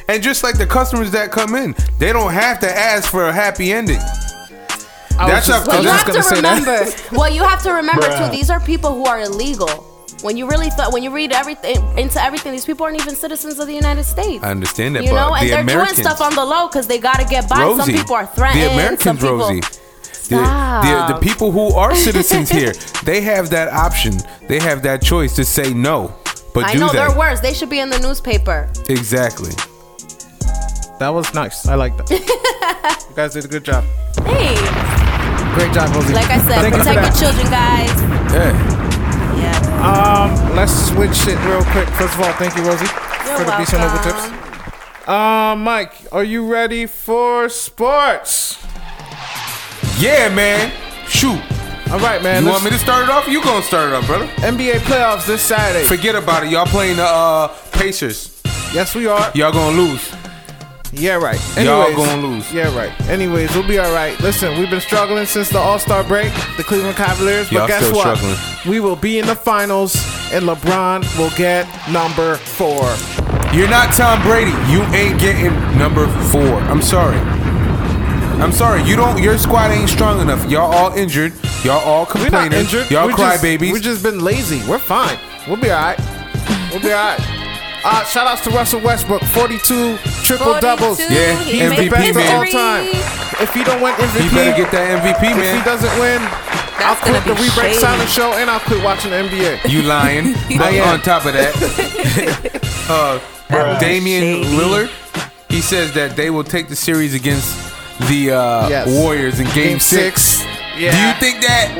[0.08, 3.32] And just like the customers that come in, they don't have to ask for a
[3.32, 4.00] happy ending.
[5.18, 5.96] That's up to Well, you them.
[5.98, 6.86] have to remember.
[7.12, 8.26] well, you have to remember Bruh.
[8.30, 8.36] too.
[8.36, 9.84] These are people who are illegal.
[10.22, 13.58] When you really thought, when you read everything into everything, these people aren't even citizens
[13.58, 14.42] of the United States.
[14.42, 16.88] I understand that, you know, and the they're Americans, doing stuff on the low because
[16.88, 17.60] they gotta get by.
[17.60, 18.62] Rosie, some people are threatened.
[18.62, 19.60] the some Americans, people, Rosie.
[20.28, 22.72] The, the, the people who are citizens here,
[23.04, 24.14] they have that option.
[24.46, 26.14] They have that choice to say no.
[26.52, 26.98] But I do know they?
[26.98, 27.40] they're worse.
[27.40, 28.68] They should be in the newspaper.
[28.88, 29.52] Exactly.
[30.98, 31.66] That was nice.
[31.68, 32.10] I like that.
[33.08, 33.84] you guys did a good job.
[34.24, 34.56] Hey,
[35.54, 36.12] Great job, Rosie.
[36.12, 38.32] like I said, Thank you protect your children, guys.
[38.32, 38.77] Yeah.
[39.78, 41.88] Um, let's switch it real quick.
[41.90, 45.08] First of all, thank you, Rosie, for the Be So Noble tips.
[45.08, 48.58] Um, Mike, are you ready for sports?
[49.98, 50.72] Yeah, man.
[51.06, 51.40] Shoot.
[51.90, 52.44] All right, man.
[52.44, 53.26] you want me to start it off?
[53.28, 54.26] You gonna start it off, brother?
[54.38, 55.84] NBA playoffs this Saturday.
[55.84, 56.50] Forget about it.
[56.50, 58.42] Y'all playing the uh, Pacers.
[58.74, 59.30] Yes, we are.
[59.34, 60.12] Y'all gonna lose.
[60.92, 61.38] Yeah, right.
[61.58, 62.50] Y'all gonna lose.
[62.52, 62.90] Yeah, right.
[63.08, 64.18] Anyways, we'll be all right.
[64.20, 67.48] Listen, we've been struggling since the All Star break, the Cleveland Cavaliers.
[67.50, 68.16] But Y'all guess what?
[68.16, 68.36] struggling.
[68.72, 69.94] We will be in the finals,
[70.32, 72.82] and LeBron will get number four.
[73.54, 74.50] You're not Tom Brady.
[74.72, 76.54] You ain't getting number four.
[76.70, 77.18] I'm sorry.
[78.40, 78.82] I'm sorry.
[78.84, 79.22] You don't.
[79.22, 80.48] Your squad ain't strong enough.
[80.50, 81.32] Y'all all injured.
[81.64, 82.90] Y'all all We're not injured.
[82.90, 83.72] Y'all We're cry just- babies.
[83.72, 84.62] We've just been lazy.
[84.68, 85.18] We're fine.
[85.46, 85.98] We'll be all right.
[86.72, 87.37] We'll be all right.
[87.84, 90.98] Uh, shout outs to Russell Westbrook, 42 triple doubles.
[91.00, 92.84] Yeah, he he's the made best of all time.
[93.40, 95.56] If he don't win MVP, He better get that MVP, if man.
[95.58, 96.20] he doesn't win,
[96.84, 97.74] I'll quit the be We Break.
[97.78, 99.60] Silent show and I'll quit watching the NBA.
[99.70, 100.32] You lying.
[100.58, 100.94] but I am.
[100.94, 101.54] on top of that,
[102.90, 104.90] uh, Damian Lillard,
[105.48, 107.54] he says that they will take the series against
[108.08, 108.88] the uh, Yes.
[108.88, 110.22] Warriors in Game, Game six.
[110.42, 110.42] six.
[110.76, 111.74] Do you think that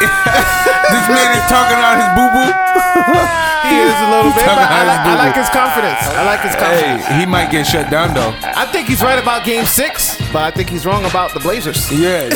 [0.00, 3.49] this man is talking out his boo boo?
[3.68, 6.00] He is a little bit, but I like, his I like his confidence.
[6.16, 7.04] I like his confidence.
[7.04, 8.32] Hey, he might get shut down though.
[8.42, 11.90] I think he's right about Game Six, but I think he's wrong about the Blazers.
[11.92, 12.28] Yeah,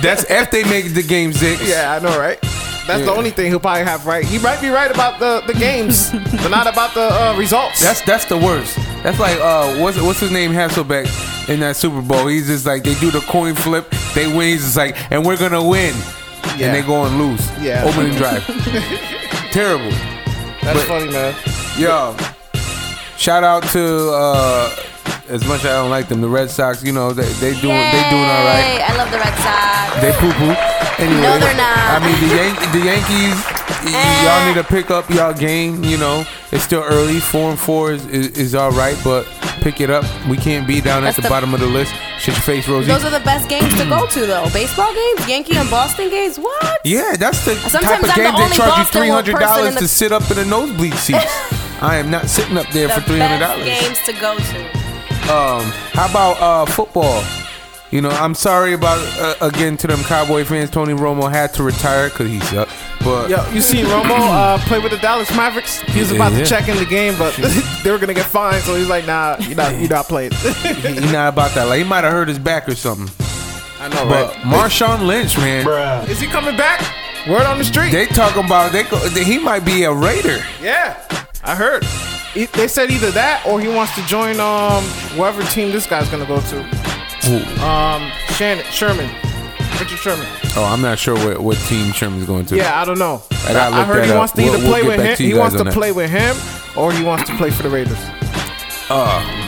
[0.00, 1.68] that's if they make the game six.
[1.68, 2.38] Yeah, I know, right?
[2.86, 4.24] That's the only thing he'll probably have right.
[4.24, 7.80] He might be right about the, the games, but not about the uh, results.
[7.80, 8.76] That's that's the worst.
[9.02, 11.06] That's like uh, what's what's his name Hasselbeck
[11.48, 12.26] in that Super Bowl.
[12.26, 14.48] He's just like they do the coin flip, they win.
[14.48, 15.94] He's just like, and we're gonna win,
[16.58, 16.66] Yeah.
[16.66, 17.40] and they go and lose.
[17.60, 17.84] Yeah.
[17.86, 18.44] opening drive.
[19.52, 19.92] Terrible.
[20.62, 21.34] That's But- funny, man.
[21.76, 22.14] Yo,
[23.16, 24.70] shout out to uh,
[25.28, 26.82] as much as I don't like them, the Red Sox.
[26.84, 28.78] You know they they doing they doing all right.
[28.78, 30.00] Yay, I love the Red Sox.
[30.00, 30.54] They poo poo.
[31.02, 31.78] Anyway, No, they're not.
[31.78, 33.44] I mean the Yan- the Yankees.
[33.84, 35.82] y- Y'all need to pick up y'all game.
[35.84, 37.18] You know it's still early.
[37.20, 39.26] Four and four is, is, is all right, but
[39.62, 40.04] pick it up.
[40.28, 41.92] We can't be down That's at the, the- bottom of the list.
[42.18, 42.86] Shut your face, Rosie.
[42.90, 44.48] Those are the best games to go to, though.
[44.52, 46.38] Baseball games, Yankee and Boston games.
[46.38, 46.80] What?
[46.84, 49.88] yeah, that's the Sometimes type of I'm game only charge you three hundred dollars to
[49.88, 51.24] sit up in the nosebleed seats.
[51.82, 53.80] I am not sitting up there The for three hundred best dollars.
[53.80, 54.60] games to go to.
[55.32, 57.22] Um, how about uh, football?
[57.92, 60.70] You know, I'm sorry about uh, again to them Cowboy fans.
[60.70, 62.72] Tony Romo had to retire because he sucked.
[63.04, 65.80] But Yo, you seen Romo uh, play with the Dallas Mavericks?
[65.82, 66.38] He was about Yeah.
[66.38, 67.34] to check in the game, but
[67.84, 70.32] they were gonna get fined, so he's like, "Nah, you're not, you're not playing."
[70.62, 71.64] he, he not about that.
[71.68, 73.10] Like he might have hurt his back or something.
[73.78, 74.36] I know, But right?
[74.44, 76.08] Marshawn Lynch, man, Bruh.
[76.08, 76.80] Is he coming back?
[77.28, 77.90] Word on the street.
[77.92, 80.38] they talking about they go, he might be a Raider.
[80.62, 80.96] yeah,
[81.44, 81.84] I heard.
[82.32, 84.82] He- They said either that or he wants to join um
[85.18, 86.81] whatever team this guy's gonna go to.
[87.24, 89.08] Um, Shannon Sherman,
[89.78, 90.26] Richard Sherman.
[90.56, 92.56] Oh, I'm not sure what, what team Sherman's going to.
[92.56, 93.22] Yeah, I don't know.
[93.30, 94.18] I look heard he up.
[94.18, 95.16] wants to We'll- either we'll play with him.
[95.26, 95.72] He wants to that.
[95.72, 96.36] play with him,
[96.76, 97.98] or he wants to play for the Raiders.
[98.90, 99.41] Uh,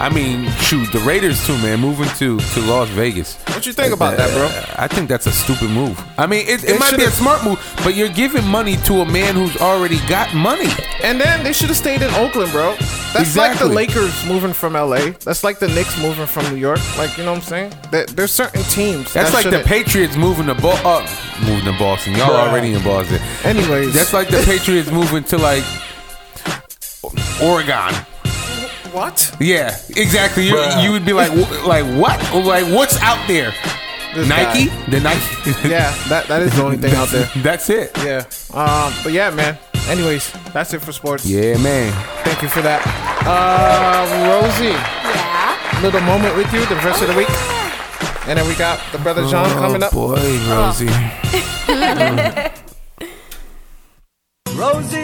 [0.00, 3.36] I mean, shoot, the Raiders too, man, moving to to Las Vegas.
[3.48, 4.46] What you think about that, bro?
[4.82, 6.02] I think that's a stupid move.
[6.16, 9.04] I mean, it, it might be a smart move, but you're giving money to a
[9.04, 10.70] man who's already got money.
[11.02, 12.76] And then they should have stayed in Oakland, bro.
[13.12, 15.10] That's like the Lakers moving from LA.
[15.22, 16.80] That's like the Knicks moving from New York.
[16.96, 17.74] Like you know what I'm saying?
[17.90, 19.12] That there's certain teams.
[19.12, 21.06] That's that like the Patriots moving to Bo- uh,
[21.42, 22.14] moving to Boston.
[22.14, 22.48] Y'all Bruh.
[22.48, 23.20] already in Boston.
[23.44, 25.64] Anyways, That's like the Patriots moving to like
[27.42, 27.92] Oregon.
[28.92, 29.34] What?
[29.40, 30.46] Yeah, exactly.
[30.46, 30.82] You, Bruh.
[30.84, 32.18] you would be like, wh- like what?
[32.34, 33.52] Like what's out there?
[34.14, 34.66] This Nike?
[34.66, 34.86] guy.
[34.90, 35.68] The Nike.
[35.68, 37.30] Yeah, that that is the only thing out there.
[37.42, 37.92] That's it.
[37.98, 38.24] Yeah.
[38.52, 38.92] Um.
[39.02, 39.58] But yeah, man.
[39.88, 41.24] Anyways, that's it for sports.
[41.26, 41.92] Yeah, man.
[42.22, 42.80] Thank you for that.
[43.26, 44.66] Uh, Rosie.
[44.68, 45.80] Yeah.
[45.82, 47.30] Little moment with you the rest of the week.
[48.28, 49.92] And then we got the brother John coming up.
[49.94, 50.86] Oh, boy, Rosie.
[54.60, 55.02] Rosie,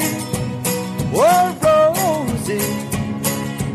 [1.14, 1.55] oh Rosie,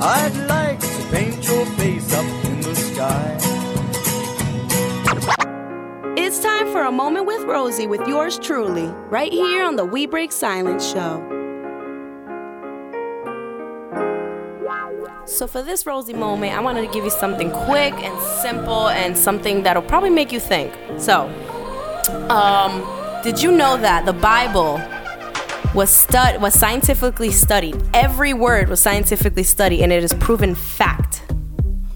[0.04, 3.38] I'd like to paint your face up in the sky.
[6.18, 10.08] It's time for a moment with Rosie with yours truly, right here on the We
[10.08, 11.24] Break Silence show.
[15.26, 19.16] So, for this Rosie moment, I wanted to give you something quick and simple and
[19.16, 20.74] something that'll probably make you think.
[20.98, 21.28] So,
[22.28, 22.82] um,
[23.24, 24.82] did you know that the Bible
[25.74, 27.82] was stud was scientifically studied?
[27.94, 31.24] Every word was scientifically studied, and it is proven fact.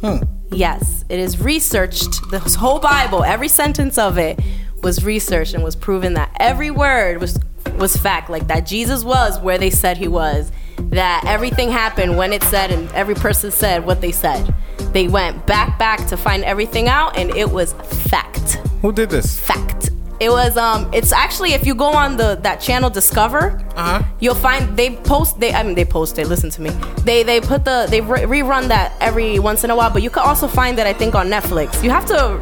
[0.01, 0.17] Hmm.
[0.51, 2.29] Yes, it is researched.
[2.31, 4.39] The whole Bible, every sentence of it
[4.81, 7.39] was researched and was proven that every word was
[7.77, 8.29] was fact.
[8.29, 10.51] Like that Jesus was where they said he was.
[10.77, 14.53] That everything happened when it said, and every person said what they said.
[14.93, 17.73] They went back back to find everything out, and it was
[18.09, 18.55] fact.
[18.81, 19.37] Who did this?
[19.37, 19.89] Fact.
[20.19, 20.89] It was um.
[20.93, 24.03] It's actually if you go on the that channel Discover, Uh huh.
[24.19, 26.27] you'll find they post they I mean they post it.
[26.27, 26.69] Listen to me.
[27.03, 29.89] They they put the they re- rerun that every once in a while.
[29.89, 31.83] But you can also find it I think on Netflix.
[31.83, 32.39] You have to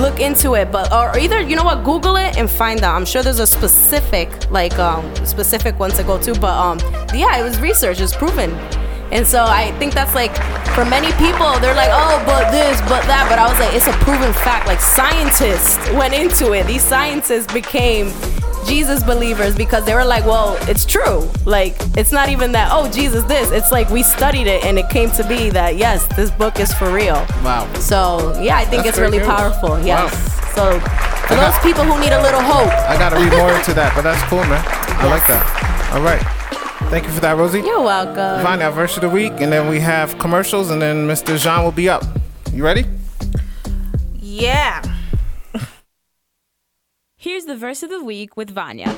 [0.00, 2.94] look into it, but or either you know what, Google it and find out.
[2.94, 6.38] I'm sure there's a specific like um specific one to go to.
[6.38, 6.78] But um
[7.12, 8.00] yeah, it was research.
[8.00, 8.50] It's proven.
[9.10, 10.34] And so I think that's like
[10.74, 13.26] for many people, they're like, oh, but this, but that.
[13.28, 14.66] But I was like, it's a proven fact.
[14.66, 16.66] Like scientists went into it.
[16.66, 18.12] These scientists became
[18.66, 21.26] Jesus believers because they were like, well, it's true.
[21.46, 23.50] Like it's not even that, oh, Jesus this.
[23.50, 26.72] It's like we studied it and it came to be that yes, this book is
[26.74, 27.24] for real.
[27.42, 27.66] Wow.
[27.74, 29.26] So yeah, I think That's it's really news.
[29.26, 29.78] powerful.
[29.80, 30.12] Yes.
[30.12, 30.44] Wow.
[30.54, 32.68] So for got- those people who need a little hope.
[32.88, 34.62] I gotta read more into that, but that's cool, man.
[35.00, 35.94] I like that.
[35.94, 36.37] All right.
[36.90, 37.60] Thank you for that, Rosie.
[37.60, 38.42] You're welcome.
[38.42, 41.38] Find our verse of the week, and then we have commercials, and then Mr.
[41.38, 42.02] Jean will be up.
[42.50, 42.86] You ready?
[44.14, 44.82] Yeah.
[47.18, 48.88] Here's the verse of the week with Vania.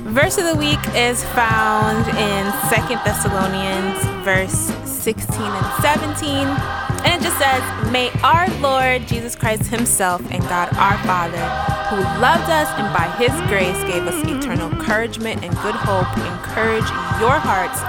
[0.00, 6.81] Verse of the week is found in Second Thessalonians, verse 16 and 17.
[7.04, 11.42] And it just says, May our Lord Jesus Christ Himself and God our Father,
[11.90, 16.88] who loved us and by His grace gave us eternal encouragement and good hope, encourage
[17.20, 17.80] your hearts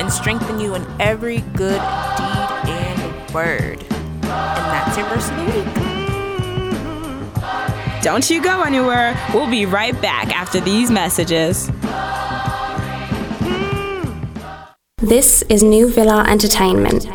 [0.00, 3.82] and strengthen you in every good deed and word.
[3.82, 5.92] And that's your verse of the week.
[8.02, 9.16] Don't you go anywhere.
[9.32, 11.70] We'll be right back after these messages.
[14.98, 17.06] This is New Villa Entertainment.